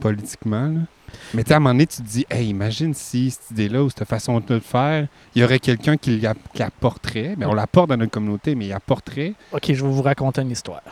[0.00, 0.74] politiquement.
[1.34, 3.90] Mais tu à un moment donné, tu te dis, hey, imagine si cette idée-là ou
[3.90, 6.34] cette façon de le faire, il y aurait quelqu'un qui la-.
[7.36, 9.34] Mais on l'apporte dans notre communauté, mais il apporterait.
[9.52, 10.82] OK, je vais vous raconter une histoire.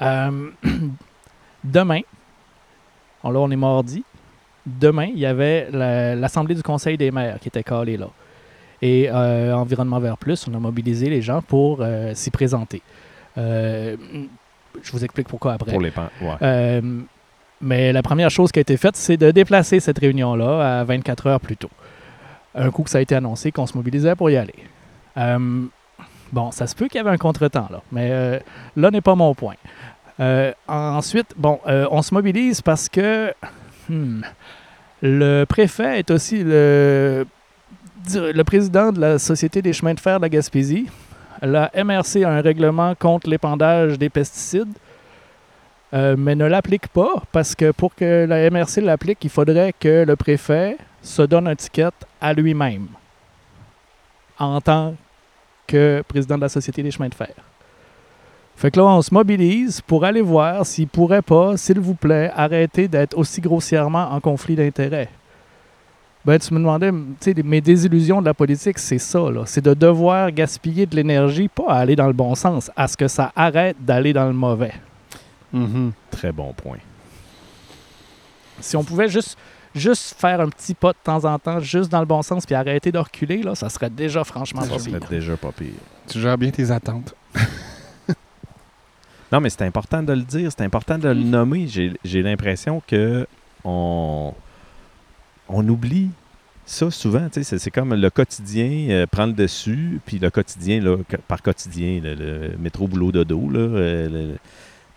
[0.00, 0.50] Euh,
[1.64, 2.00] demain,
[3.22, 4.04] on- là, on est mardi.
[4.64, 8.08] Demain, il y avait la- l'Assemblée du Conseil des maires qui était calée là.
[8.82, 12.82] Et euh, Environnement Vert Plus, on a mobilisé les gens pour euh, s'y présenter.
[13.38, 13.96] Euh,
[14.82, 15.70] je vous explique pourquoi après.
[15.72, 16.82] Pour les pan- ouais.
[17.62, 21.26] Mais la première chose qui a été faite, c'est de déplacer cette réunion-là à 24
[21.26, 21.70] heures plus tôt.
[22.54, 24.54] Un coup que ça a été annoncé qu'on se mobilisait pour y aller.
[26.32, 28.42] Bon, ça se peut qu'il y avait un contretemps, là, mais
[28.76, 29.54] là n'est pas mon point.
[30.68, 33.32] Ensuite, bon, on se mobilise parce que
[33.88, 34.20] hmm,
[35.00, 37.26] le préfet est aussi le,
[38.14, 40.86] le président de la Société des chemins de fer de la Gaspésie.
[41.42, 44.72] La MRC a un règlement contre l'épandage des pesticides,
[45.92, 50.04] euh, mais ne l'applique pas parce que pour que la MRC l'applique, il faudrait que
[50.06, 51.90] le préfet se donne un ticket
[52.20, 52.88] à lui-même
[54.38, 54.94] en tant
[55.66, 57.34] que président de la Société des chemins de fer.
[58.56, 62.30] Fait que là, on se mobilise pour aller voir s'il pourrait pas, s'il vous plaît,
[62.34, 65.10] arrêter d'être aussi grossièrement en conflit d'intérêts.
[66.26, 69.44] Ben, tu me demandais, tu sais, mes désillusions de la politique, c'est ça, là.
[69.46, 72.96] C'est de devoir gaspiller de l'énergie, pas à aller dans le bon sens, à ce
[72.96, 74.72] que ça arrête d'aller dans le mauvais.
[75.52, 75.92] Mhm.
[76.10, 76.78] Très bon point.
[78.58, 79.38] Si on pouvait juste,
[79.72, 82.56] juste faire un petit pas de temps en temps, juste dans le bon sens, puis
[82.56, 85.08] arrêter de reculer, là, ça serait déjà franchement Ça pas serait pire.
[85.08, 85.74] déjà pas pire.
[86.08, 87.14] Tu gères bien tes attentes.
[89.32, 91.66] Non, mais c'est important de le dire, c'est important de le nommer.
[91.66, 93.26] J'ai j'ai l'impression que
[93.64, 94.32] on,
[95.48, 96.10] on oublie
[96.64, 97.28] ça souvent.
[97.30, 100.96] C'est comme le quotidien euh, prend le dessus, puis le quotidien, là,
[101.28, 104.36] par quotidien, le, métro boulot dodo, là, euh,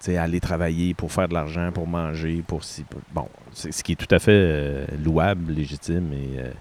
[0.08, 2.86] aller travailler pour faire de l'argent, pour manger, pour si.
[3.14, 6.52] bon, c'est ce qui est tout à fait euh, louable, légitime et, euh,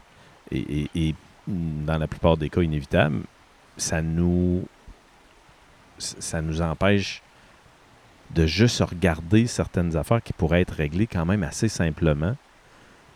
[0.51, 1.15] et, et- et,
[1.47, 3.21] dans la plupart des cas inévitable.
[3.79, 4.67] Ça nous,
[5.99, 7.23] ça nous empêche
[8.35, 12.37] de juste regarder certaines affaires qui pourraient être réglées quand même assez simplement,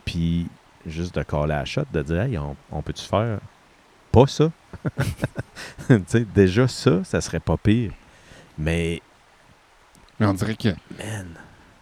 [0.06, 0.46] puis
[0.86, 3.38] juste de coller à la shot, de dire hey, on, on peut-tu faire
[4.10, 4.50] pas ça?
[5.88, 7.92] Tu sais, déjà ça, ça serait pas pire.
[8.58, 9.00] Mais
[10.18, 10.68] Mais on dirait que
[10.98, 11.28] man,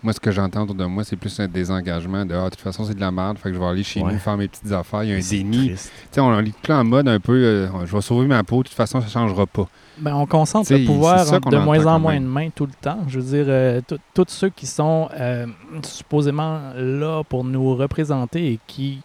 [0.03, 2.61] moi, ce que j'entends autour de moi, c'est plus un désengagement de Ah, de toute
[2.61, 4.12] façon, c'est de la merde, fait que je vais aller chez Ouais.
[4.12, 5.03] nous faire mes petites affaires.
[5.05, 5.68] Il y a un déni.
[5.70, 5.76] Tu
[6.11, 8.68] sais, on est plus en mode un peu euh, je vais sauver ma peau, de
[8.68, 9.68] toute façon, ça changera pas.
[9.98, 13.01] Ben, on concentre T'sais, le pouvoir de moins en moins de mains tout le temps.
[13.09, 15.44] Je veux dire, euh, tout- tous ceux qui sont euh,
[15.82, 19.01] supposément là pour nous représenter et qui,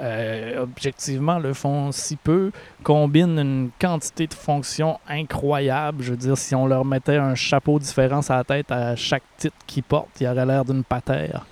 [0.00, 2.50] euh, objectivement, le font si peu,
[2.82, 6.02] combinent une quantité de fonctions incroyables.
[6.02, 9.22] Je veux dire, si on leur mettait un chapeau différent à la tête à chaque
[9.36, 11.44] titre qu'ils portent, il aurait l'air d'une patère.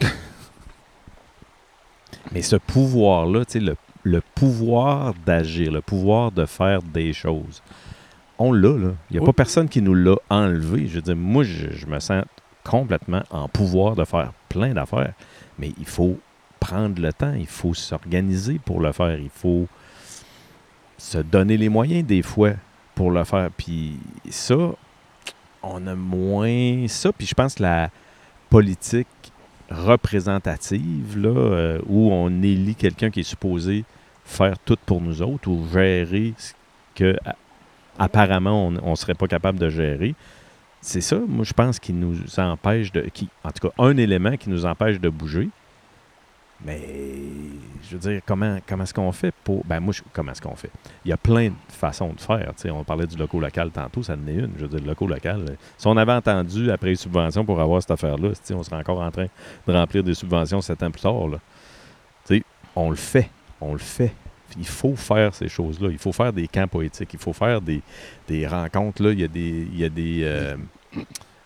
[2.32, 7.62] Mais ce pouvoir-là, tu sais, le, le pouvoir d'agir, le pouvoir de faire des choses,
[8.38, 8.92] on l'a, là.
[9.10, 9.26] Il n'y a Oui.
[9.26, 10.86] pas personne qui nous l'a enlevé.
[10.88, 12.24] Je veux dire, moi, je, je me sens
[12.64, 15.12] complètement en pouvoir de faire plein d'affaires.
[15.58, 16.18] Mais il faut
[16.60, 19.66] prendre le temps, il faut s'organiser pour le faire, il faut
[20.98, 22.52] se donner les moyens des fois
[22.94, 23.50] pour le faire.
[23.56, 23.98] Puis
[24.30, 24.56] ça,
[25.62, 27.12] on a moins ça.
[27.12, 27.90] Puis je pense que la
[28.50, 29.06] politique
[29.70, 33.84] représentative, là, euh, où on élit quelqu'un qui est supposé
[34.24, 36.52] faire tout pour nous autres ou gérer ce
[36.94, 37.16] que
[37.98, 40.14] apparemment on ne serait pas capable de gérer.
[40.80, 43.00] C'est ça, moi, je pense, qui nous empêche de.
[43.12, 45.48] Qui, en tout cas, un élément qui nous empêche de bouger.
[46.64, 46.80] Mais,
[47.88, 49.64] je veux dire, comment, comment est-ce qu'on fait pour.
[49.66, 50.70] Ben, moi, je- comment est-ce qu'on fait?
[51.04, 52.52] Il y a plein de façons de faire.
[52.56, 52.70] tu sais.
[52.70, 54.52] on parlait du loco-local tantôt, ça en est une.
[54.56, 55.44] Je veux dire, le loco-local.
[55.50, 59.00] euh, Si on avait entendu après les subventions pour avoir cette affaire-là, on serait encore
[59.00, 59.26] en train
[59.66, 61.28] de remplir des subventions sept ans plus tard.
[61.28, 61.38] Là.
[62.74, 63.30] On le fait.
[63.60, 64.12] On le fait.
[64.58, 65.88] Il faut faire ces choses-là.
[65.90, 67.10] Il faut faire des camps poétiques.
[67.12, 67.82] Il faut faire des,
[68.28, 69.02] des rencontres.
[69.02, 69.12] Là.
[69.12, 69.68] Il y a des.
[69.72, 70.56] Il y a des, euh,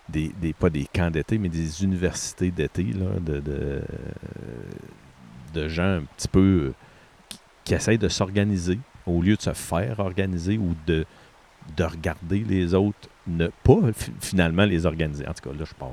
[0.08, 2.86] des, des- pas des camps d'été, mais des universités d'été
[5.52, 6.74] de gens un petit peu euh,
[7.28, 11.04] qui, qui essayent de s'organiser au lieu de se faire organiser ou de,
[11.76, 15.26] de regarder les autres ne pas fi- finalement les organiser.
[15.28, 15.90] En tout cas, là, je pars.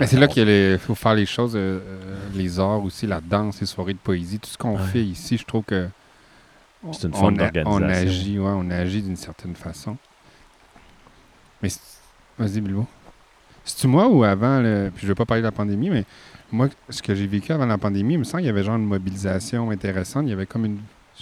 [0.00, 3.60] Mais c'est là qu'il faut faire les choses, euh, euh, les arts aussi, la danse,
[3.60, 4.86] les soirées de poésie, tout ce qu'on Ouais.
[4.92, 5.88] fait ici, je trouve que
[6.92, 8.08] C'est une forme a- On d'organisation.
[8.08, 9.96] agit, ouais, on agit d'une certaine façon.
[11.62, 11.68] Mais
[12.38, 12.86] vas-y, Bilbo.
[13.64, 14.90] C'est-tu moi ou avant, le...
[14.94, 16.04] puis je veux pas parler de la pandémie, mais
[16.54, 18.76] moi, ce que j'ai vécu avant la pandémie, il me semble qu'il y avait genre
[18.76, 20.24] une mobilisation intéressante.
[20.26, 20.78] Il y avait comme une.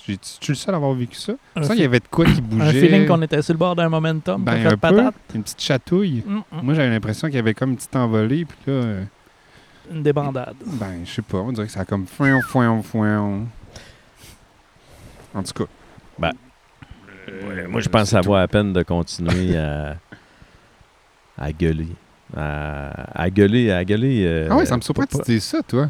[0.07, 1.33] j'ai- Tu es le seul à avoir vécu ça?
[1.57, 2.65] Il me semble qu'il y avait de quoi qui bougeait.
[2.65, 6.23] un feeling qu'on était sur le bord d'un momentum, ben, un peu, une petite chatouille.
[6.27, 6.43] Mm, mm.
[6.63, 9.05] Moi, j'avais l'impression qu'il y avait comme une petite envolée, puis là, euh,
[9.91, 10.55] Une débandade.
[10.67, 13.41] ben, je sais pas, on dirait que ça a comme foin, foin, foin.
[15.35, 15.71] En tout cas.
[16.19, 16.33] Ben,
[17.29, 18.29] Euh, Moi, je pense que c'est ça tout.
[18.31, 19.97] vaut la peine de continuer à,
[21.39, 21.87] à gueuler.
[22.37, 24.25] À, à gueuler, à gueuler.
[24.27, 25.89] euh, Ah ouais, ça me surprend pas- que tu dises ça, toi.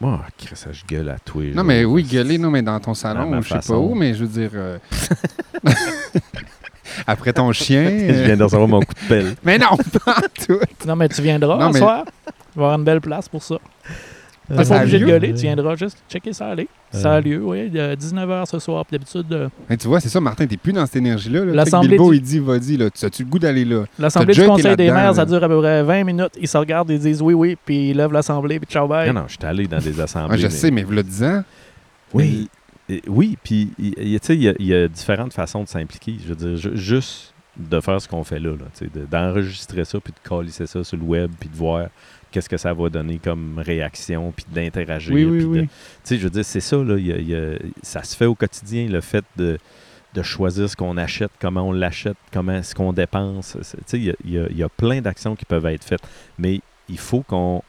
[0.00, 1.64] Moi, Chris, ça, je gueule à tous les Non, jours.
[1.64, 4.40] mais oui, gueuler, non, mais dans ton salon, je sais pas où, mais je veux
[4.40, 4.50] dire.
[4.54, 4.78] euh,
[7.06, 7.88] Après ton chien.
[7.88, 9.34] je euh, viens de recevoir mon coup de pelle.
[9.44, 10.16] Mais non, pas
[10.46, 10.58] tout.
[10.86, 12.04] Non, mais tu viendras Non, un mais- soir?
[12.06, 13.56] Il va y avoir une belle place pour ça.
[14.48, 15.10] Ah, T'es ça pas a obligé de lieu?
[15.10, 16.68] gueuler, tu viendras juste checker ça aller.
[16.92, 17.20] Ça a Euh.
[17.20, 17.68] lieu, oui.
[17.72, 18.84] Il est 19h ce soir.
[18.86, 21.44] Puis d'habitude, euh, Hey, tu vois, c'est ça, Martin, t'es plus dans cette énergie-là.
[21.44, 21.52] là.
[21.52, 23.84] L'Assemblée Bilbo, du- il dit, vas-y, là, tu as-tu le goût d'aller là?
[23.98, 26.32] l'Assemblée du Conseil des maires, ça dure à peu près 20 minutes.
[26.40, 29.08] Ils se regardent, ils disent oui, oui, puis ils lèvent l'Assemblée, puis ciao, bye.
[29.08, 30.34] Non, non, je suis allé dans des assemblées.
[30.34, 31.42] Ah, je mais- sais, mais vous le disant.
[32.14, 32.48] Oui.
[33.08, 36.14] Oui, puis tu sais, il y, a- il y a différentes façons de s'impliquer.
[36.22, 40.12] Je veux dire, ju- juste de faire ce qu'on fait là, de- d'enregistrer ça, puis
[40.12, 41.88] de calisser ça sur le web, puis de voir
[42.36, 45.14] qu'est-ce que ça va donner comme réaction, puis d'interagir.
[45.14, 45.60] Oui, oui.
[45.62, 45.68] Tu
[46.04, 48.14] sais, je veux dire, c'est ça, là, il y a- il y a- ça se
[48.14, 49.56] fait au quotidien, le fait de,
[50.12, 53.56] de choisir ce qu'on achète, comment on l'achète, comment ce qu'on dépense.
[53.62, 54.14] Tu sais, y a,
[54.50, 56.02] il y a plein d'actions qui peuvent être faites,
[56.38, 56.60] mais
[56.90, 57.62] il faut qu'on...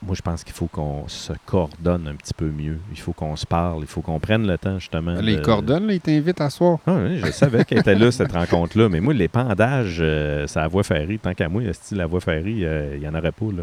[0.00, 2.78] Moi, je pense qu'il faut qu'on se coordonne un petit peu mieux.
[2.92, 5.14] Il faut qu'on se parle, il faut qu'on prenne le temps, justement.
[5.20, 6.78] Les de- coordonnes, là, ils t'invitent à soir.
[6.86, 8.88] ah oui, je savais qu'elle était là, cette rencontre-là.
[8.88, 11.18] Mais moi, l'épandage, euh, c'est la voie ferrée.
[11.18, 13.46] Tant qu'à moi, style la voie ferrée, euh, il n'y en aurait pas.
[13.56, 13.62] Là.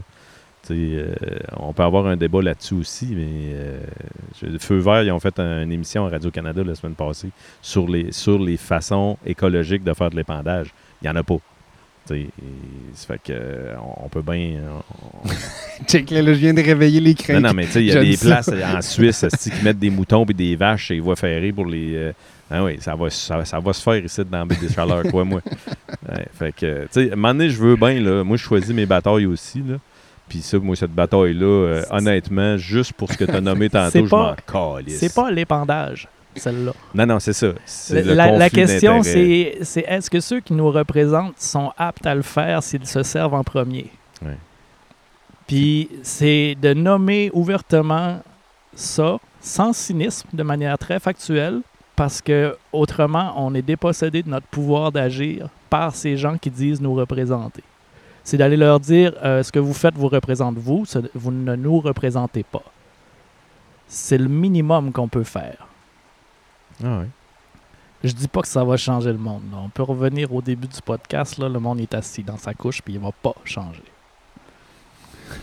[0.71, 1.15] Euh,
[1.57, 3.79] on peut avoir un débat là-dessus aussi, mais euh,
[4.59, 7.29] Feu Vert, ils ont fait un- une émission à Radio-Canada la semaine passée
[7.61, 10.67] sur les, sur les façons écologiques de faire de l'épandage.
[11.01, 11.37] Il n'y en a pas.
[12.05, 12.15] Ça
[13.07, 13.69] fait que
[14.03, 14.57] on, peut bien.
[15.23, 15.29] on-
[15.87, 17.43] Check, là, je viens de réveiller les craintes.
[17.43, 18.25] non, mais tu sais, il y a des ça.
[18.41, 21.65] places en Suisse qui mettent des moutons et des vaches et les voies ferrées pour
[21.67, 21.93] les.
[21.95, 22.11] euh,
[22.51, 25.23] ah oui, ça va, ça, ça va se faire ici dans la des Chaleurs, quoi,
[25.23, 25.41] moi.
[26.11, 28.23] Ouais, fait que, tu sais, à un moment donné, je veux bien, là.
[28.23, 29.75] Moi, je choisis mes batailles aussi, là.
[30.27, 34.05] Puis ça, moi, cette bataille-là, euh, honnêtement, juste pour ce que tu as nommé tantôt,
[34.05, 34.97] je m'en calisse.
[34.99, 36.71] C'est pas l'épandage, celle-là.
[36.93, 37.47] Non, non, c'est ça.
[38.37, 42.61] La, question, c'est c'est est-ce que ceux qui nous représentent sont aptes à le faire
[42.63, 43.89] s'ils se servent en premier?
[45.47, 48.21] Puis c'est de nommer ouvertement
[48.75, 51.61] ça, sans cynisme, de manière très factuelle,
[51.95, 56.79] parce que autrement, on est dépossédé de notre pouvoir d'agir par ces gens qui disent
[56.79, 57.63] nous représenter.
[58.23, 61.55] C'est d'aller leur dire euh, ce que vous faites vous représente vous, ce- vous ne
[61.55, 62.61] nous représentez pas.
[63.87, 65.67] C'est le minimum qu'on peut faire.
[66.83, 67.09] Ah ouais.
[68.03, 69.43] Je dis pas que ça va changer le monde.
[69.51, 69.57] là.
[69.57, 71.37] On peut revenir au début du podcast.
[71.37, 73.83] Là, le monde est assis dans sa couche puis il va pas changer.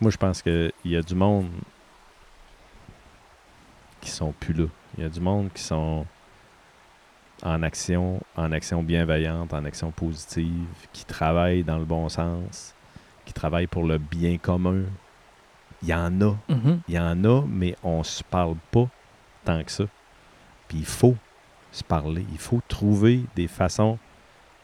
[0.00, 1.48] Moi, je pense qu'il y a du monde
[4.00, 4.66] qui sont plus là.
[4.96, 6.04] Il y a du monde qui sont
[7.42, 12.74] en action, en action bienveillante, en action positive, qui travaillent dans le bon sens,
[13.24, 14.82] qui travaillent pour le bien commun.
[15.82, 16.34] Il y en a.
[16.88, 18.88] Il y en a, mais on se parle pas
[19.44, 19.84] tant que ça.
[20.68, 21.16] Puis il faut
[21.72, 22.24] se parler.
[22.32, 23.98] Il faut trouver des façons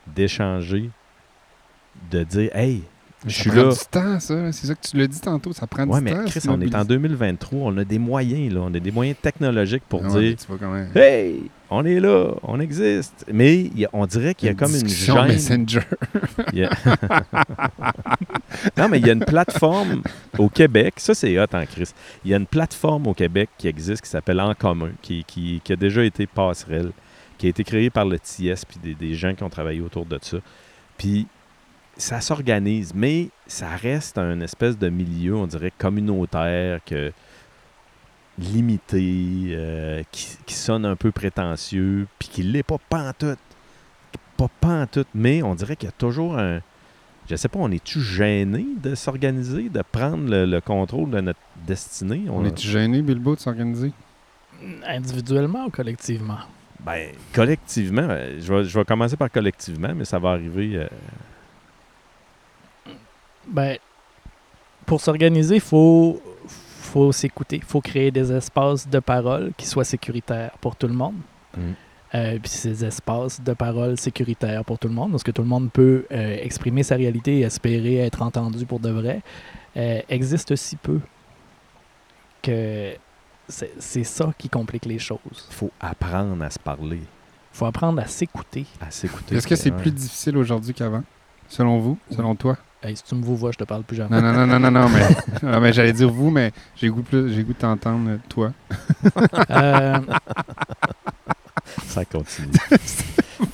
[0.06, 0.90] d'échanger,
[2.10, 2.84] de dire Hey,
[3.26, 3.68] je Ça suis prend là.
[3.72, 4.52] du temps, ça.
[4.52, 5.52] C'est ça que tu l'as dit tantôt.
[5.52, 6.24] Ça prend Ouais, du mais temps.
[6.26, 6.84] Chris, on est en mobiliser.
[6.86, 8.60] 2023, on a des moyens, là.
[8.62, 10.90] On a des moyens technologiques pour Ah dire même.
[10.94, 13.26] Hey, on est là, on existe.
[13.32, 15.26] Mais il y a- on dirait qu'il y a comme une gêne.
[15.26, 15.80] Messenger.
[18.76, 20.02] Non, mais il y a une plateforme
[20.38, 21.90] au Québec, ça c'est hot en Chris.
[22.24, 25.60] Il y a une plateforme au Québec qui existe qui s'appelle En Commun, qui, qui-
[25.62, 26.90] qui a déjà été passerelle,
[27.38, 30.04] qui a été créée par le TIS puis des, des gens qui ont travaillé autour
[30.06, 30.38] de ça.
[30.98, 31.26] Puis
[32.00, 37.12] ça s'organise, mais ça reste un espèce de milieu, on dirait, communautaire, que
[38.38, 43.38] limité, euh, qui, qui sonne un peu prétentieux, puis qui l'est pas pantoute.
[44.36, 46.60] Pas pantoute, mais on dirait qu'il y a toujours un...
[47.28, 51.38] Je sais pas, on est-tu gêné de s'organiser, de prendre le, le contrôle de notre
[51.66, 52.22] destinée?
[52.30, 53.92] On est-tu gêné, Bilbo, de s'organiser?
[54.86, 56.38] Individuellement ou collectivement?
[56.80, 60.76] Ben, collectivement, euh, je vais, je vais commencer par collectivement, mais ça va arriver...
[60.76, 60.88] euh,
[63.48, 63.76] Ben,
[64.86, 67.56] pour s'organiser, il faut, faut s'écouter.
[67.56, 71.14] Il faut créer des espaces de parole qui soient sécuritaires pour tout le monde.
[71.56, 71.60] Mm.
[72.12, 75.48] Euh, puis ces espaces de parole sécuritaires pour tout le monde, parce que tout le
[75.48, 79.22] monde peut euh, exprimer sa réalité et espérer être entendu pour de vrai,
[79.76, 80.98] euh, existe si peu
[82.42, 82.94] que
[83.48, 85.46] c'est c'est ça qui complique les choses.
[85.50, 86.96] faut apprendre à se parler,
[87.52, 88.66] Il faut apprendre à s'écouter.
[88.80, 89.36] à s'écouter.
[89.36, 89.80] Est-ce que c'est Ouais.
[89.80, 91.04] plus difficile aujourd'hui qu'avant?
[91.48, 91.96] Selon vous?
[92.10, 92.56] Selon toi?
[92.82, 94.20] Hey, si tu me vois, je te parle plus jamais.
[94.20, 95.06] Non, non, non, non, non, non, mais,
[95.50, 98.52] non, mais j'allais dire vous, mais j'ai goût, plus, j'ai goût de t'entendre, toi.
[99.50, 99.98] Euh,
[101.86, 102.48] Ça continue.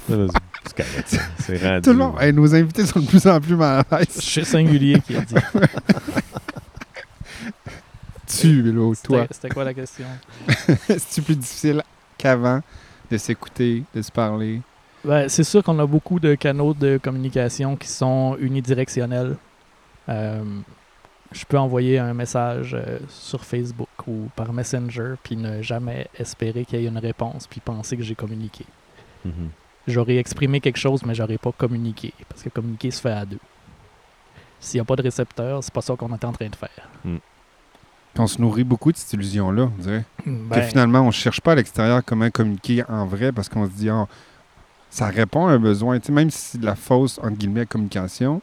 [0.07, 1.23] C'est correct, ça.
[1.41, 1.83] C'est rendu...
[1.83, 4.21] Tout le monde, hey, nos invités sont de plus en plus mal à je l'aise.
[4.21, 5.35] suis singulier qui a dit.
[8.27, 9.23] Tu, Bilbo, toi?
[9.23, 10.07] C'était c'était quoi la question?
[10.87, 11.83] C'est-tu plus difficile
[12.19, 12.61] qu'avant
[13.11, 14.61] de s'écouter, de se parler?
[15.05, 19.37] Ben, c'est sûr qu'on a beaucoup de canaux de communication qui sont unidirectionnels.
[20.09, 20.43] Euh,
[21.33, 26.65] je peux envoyer un message euh, sur Facebook ou par Messenger, puis ne jamais espérer
[26.65, 28.65] qu'il y ait une réponse, puis penser que j'ai communiqué.
[29.25, 29.51] Mhm.
[29.89, 33.39] J'aurais exprimé quelque chose, mais j'aurais pas communiqué, parce que communiquer se fait à deux.
[34.59, 36.89] S'il n'y a pas de récepteur, c'est pas ça qu'on est en train de faire.
[37.05, 40.05] Puis on se nourrit beaucoup de cette illusion-là, on dirait.
[40.25, 43.67] que Ben, finalement, on ne cherche pas à l'extérieur comment communiquer en vrai parce qu'on
[43.67, 44.07] se dit, Ah,
[44.91, 45.99] ça répond à un besoin.
[45.99, 48.41] Tu sais, même si c'est de la fausse, entre guillemets, communication,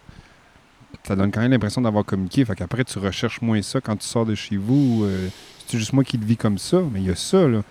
[1.03, 2.45] ça donne quand même l'impression d'avoir communiqué.
[2.45, 5.03] Fait qu'après, tu recherches moins ça quand tu sors de chez vous.
[5.05, 5.27] euh,
[5.67, 7.61] c'est juste moi qui le vis comme ça, mais il y a ça, là.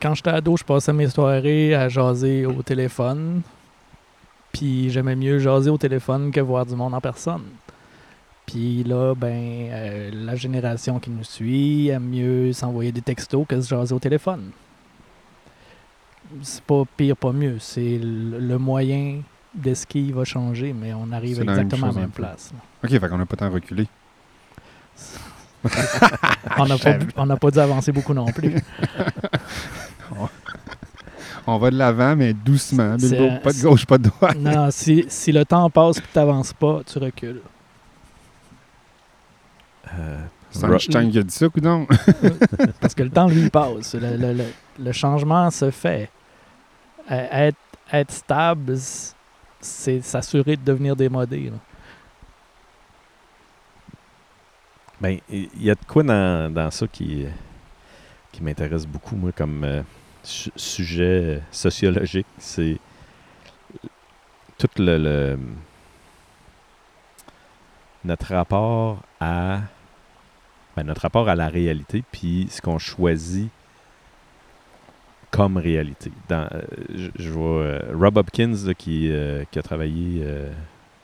[0.00, 3.42] quand j'étais ado, je passais mes soirées à jaser au téléphone.
[4.52, 7.44] Puis j'aimais mieux jaser au téléphone que voir du monde en personne.
[8.46, 13.60] Puis là, ben, euh, la génération qui nous suit aime mieux s'envoyer des textos que
[13.60, 14.50] se jaser au téléphone.
[16.42, 17.56] C'est pas pire, pas mieux.
[17.60, 19.22] C'est le le moyen
[19.54, 22.52] de ce qui va changer, mais on arrive même exactement à la même place.
[22.84, 23.86] OK, fait qu'on n'a pas tant reculé.
[26.56, 28.54] On n'a pas, on n'a pas dû avancer beaucoup non plus.
[31.46, 32.94] On va de l'avant, mais doucement.
[32.96, 34.36] Bilbo, pas de gauche, pas de droite.
[34.38, 37.40] non, si, si le temps passe et tu n'avances pas, tu recules.
[39.98, 40.18] Euh,
[40.62, 41.86] Einstein qui a dit ça, coudon.
[42.80, 43.94] Parce que le temps, lui, il passe.
[43.94, 46.10] Le, le- le- le changement se fait.
[47.10, 47.50] Euh,
[47.90, 48.76] Être, stable,
[49.60, 51.50] c'est s'assurer de devenir démodé.
[51.50, 51.56] là.
[55.00, 57.24] Ben, il y a de quoi dans, dans ça qui,
[58.32, 59.82] qui m'intéresse beaucoup, moi, comme euh,
[60.22, 62.26] su- sujet sociologique.
[62.36, 62.78] C'est
[64.58, 65.38] tout le, le-
[68.04, 69.60] notre rapport à
[70.76, 73.50] ben, notre rapport à la réalité, puis ce qu'on choisit
[75.30, 76.10] comme réalité.
[76.30, 76.48] Euh,
[77.16, 80.24] je, vois euh, Rob Hopkins euh, qui a travaillé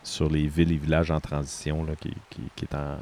[0.03, 2.13] sur les villes et villages en transition, qui,
[2.63, 2.99] est en,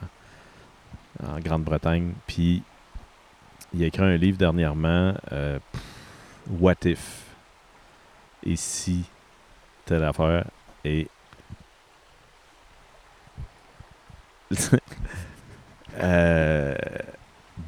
[1.40, 2.12] Grande-Bretagne.
[2.26, 2.62] Puis
[3.74, 5.14] il a écrit un livre dernièrement,
[6.50, 7.22] What if?
[8.44, 9.04] Et si
[9.84, 10.44] telle affaire
[16.00, 16.74] Euh,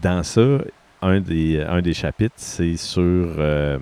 [0.01, 0.59] dans ça,
[1.05, 3.79] un des, un des chapitres, c'est sur euh,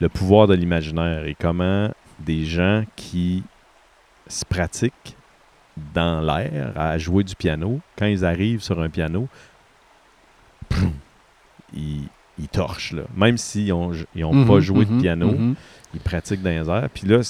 [0.00, 1.90] le pouvoir de l'imaginaire et comment
[2.20, 3.42] des gens qui
[4.28, 5.16] se pratiquent
[5.94, 9.28] dans l'air à jouer du piano, quand ils arrivent sur un piano,
[11.74, 12.08] ils,
[12.38, 12.92] ils torchent.
[12.92, 13.02] Là.
[13.16, 15.54] Même s'ils n'ont ils ont pas Mhm, joué de mhm, piano, mhm.
[15.94, 16.88] ils pratiquent dans les airs.
[16.92, 17.20] Puis là,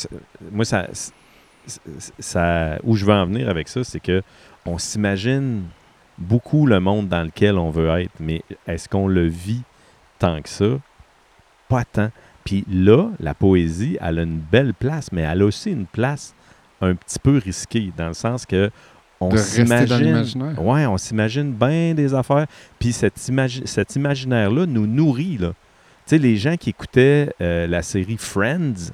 [0.52, 0.88] moi, ça,
[2.18, 4.22] ça, où je veux en venir avec ça, c'est que
[4.66, 5.64] on s'imagine
[6.18, 9.62] beaucoup le monde dans lequel on veut être, mais est-ce qu'on le vit
[10.18, 10.78] tant que ça?
[11.68, 12.10] Pas tant.
[12.44, 16.34] Puis là, la poésie, elle a une belle place, mais elle a aussi une place
[16.80, 18.70] un petit peu risquée, dans le sens que
[19.20, 20.24] on s'imagine...
[20.58, 22.46] Ouais, on s'imagine bien des affaires.
[22.78, 25.38] Puis cet, imagi- cet imaginaire-là nous nourrit.
[25.38, 25.48] Là.
[25.48, 25.54] Tu
[26.06, 28.92] sais, les gens qui écoutaient euh, la série Friends,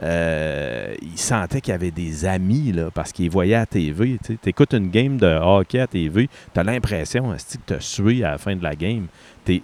[0.00, 4.18] euh, ils sentaient qu'il y avait des amis là, parce qu'ils voyaient à TV.
[4.24, 8.24] Tu écoutes une game de hockey à TV, tu as l'impression que tu as sué
[8.24, 9.06] à la fin de la game.
[9.44, 9.62] Tu es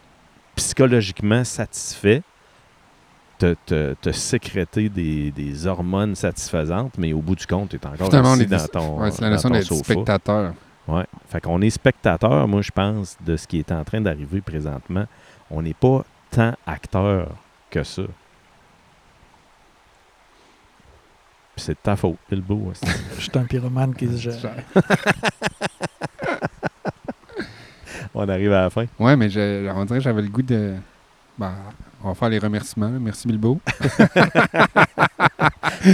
[0.56, 2.22] psychologiquement satisfait.
[3.38, 8.12] Tu as sécrété des, des hormones satisfaisantes, mais au bout du compte, tu es encore
[8.12, 10.54] assis est dans ton, Ouais, c'est la notion d'être spectateur.
[10.88, 11.04] Ouais.
[11.28, 15.04] Fait qu'on est spectateur, moi, je pense, de ce qui est en train d'arriver présentement.
[15.50, 17.28] On n'est pas tant acteur
[17.70, 18.02] que ça.
[21.58, 22.68] Puis c'est de ta faute, Bilbo.
[22.70, 22.86] hostie.
[23.16, 24.54] Je suis un pyromane qui se gère.
[28.14, 28.84] On arrive à la fin.
[28.96, 30.74] Ouais, mais je- on dirait que j'avais le goût de.
[31.36, 31.52] Ben,
[32.04, 32.90] on va faire les remerciements.
[33.00, 33.60] Merci Bilbo.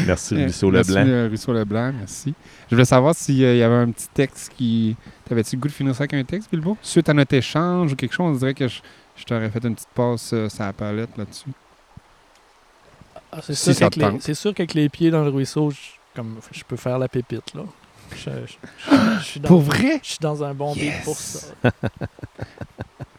[0.06, 1.06] Merci, Ruisseau Merci, Leblanc.
[1.08, 2.34] euh, Ruisseau Leblanc, merci.
[2.70, 4.96] Je voulais savoir s'il y avait un petit texte qui.
[5.26, 6.76] T'avais-tu le goût de finir ça avec un texte, Bilbo?
[6.82, 8.80] Suite à notre échange ou quelque chose, on dirait que je,
[9.16, 11.50] je t'aurais fait une petite passe euh, sur la palette là-dessus.
[13.36, 14.22] Ah, c'est Si sûr ça qu'avec les- tente.
[14.22, 15.76] c'est sûr qu'avec les pieds dans le ruisseau, je,
[16.14, 17.52] comme, je peux faire la pépite.
[17.54, 17.62] là.
[18.14, 19.98] Je, je- je- je suis dans, vrai?
[20.02, 21.04] je suis dans un bon beat Yes!
[21.04, 21.46] pour ça.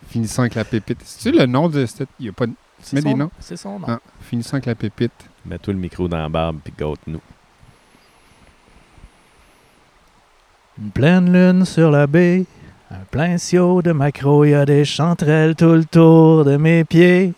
[0.10, 1.00] Finissons avec la pépite.
[1.04, 2.08] C'est-tu le nom de cette.
[2.20, 3.32] Il y a pas de- C'est Mets des son, noms?
[3.40, 3.88] c'est son nom.
[3.90, 5.12] Ah, finissons avec la pépite.
[5.46, 7.20] Mets-toi le micro dans la barbe puis gâte-nous.
[10.82, 12.46] Une pleine lune sur la baie,
[12.92, 17.34] un plein ciel de maquereaux, y a des chanterelles tout le tour de mes pieds.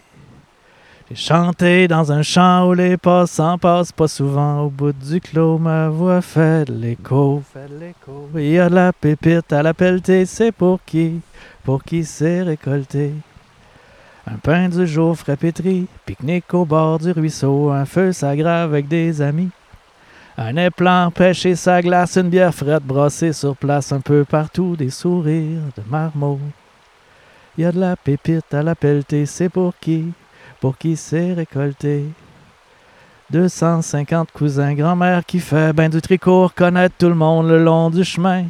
[1.10, 4.64] J'ai chanté dans un champ où les passants passent pas souvent.
[4.64, 7.42] Au bout du clos, ma voix fait de l'écho.
[8.36, 11.22] Il y a de la pépite à la pelletée, c'est pour qui?
[11.64, 13.14] Pour qui c'est récolté?
[14.30, 18.90] Un pain du jour frais pétri, pique-nique au bord du ruisseau, un feu s'aggrave avec
[18.90, 19.52] des amis.
[20.38, 24.90] Un éplan pêché sa glace, une bière frette brassée sur place un peu partout, des
[24.90, 26.42] sourires de marmots.
[27.58, 30.12] Il y a de la pépite à la pelletée, c'est pour qui?
[30.68, 32.04] Pour qui c'est récolté?
[33.30, 38.04] 250 cousins, grand-mère qui fait ben du tricot, connaître tout le monde le long du
[38.04, 38.48] chemin.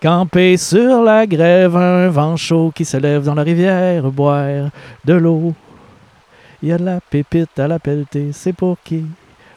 [0.00, 4.70] Camper sur la grève, un vent chaud qui se lève dans la rivière, boire
[5.04, 5.54] de l'eau.
[6.62, 9.04] Il y a de la pépite à la pelletée, c'est pour qui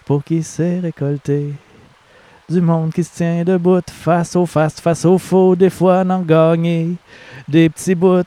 [0.03, 1.53] Pour qui c'est récolté
[2.49, 6.23] Du monde qui se tient debout, face au face, face au faux, des fois n'en
[6.23, 6.93] gagner
[7.47, 8.23] des petits bouts.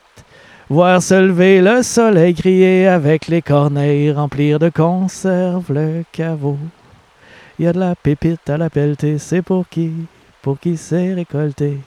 [0.71, 6.57] Voir se lever le soleil crier avec les corneilles, remplir de conserve le caveau.
[7.59, 9.91] Il y a de la pépite à la pelletée, c'est pour qui
[10.41, 11.77] Pour qui c'est récolté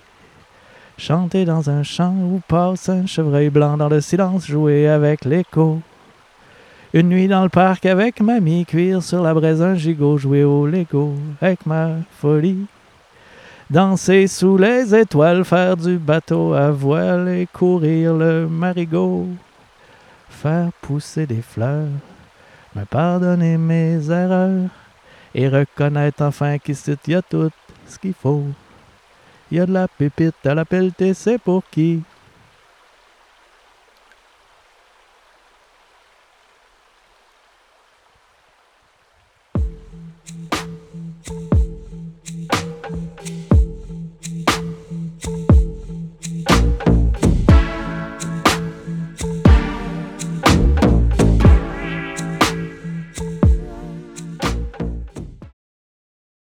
[0.98, 5.80] Chanter dans un champ où passe un chevreuil blanc dans le silence, jouer avec l'écho.
[6.92, 10.66] Une nuit dans le parc avec mamie, cuire sur la braise un gigot, jouer au
[10.66, 11.88] Lego avec ma
[12.20, 12.66] folie.
[13.70, 19.26] Danser sous les étoiles, faire du bateau à voile et courir le marigot.
[20.28, 21.88] Faire pousser des fleurs,
[22.76, 24.68] me pardonner mes erreurs
[25.34, 27.50] et reconnaître enfin qu'ici y a tout
[27.86, 28.44] ce qu'il faut.
[29.50, 32.02] Il y a de la pépite à la pelletée, c'est pour qui?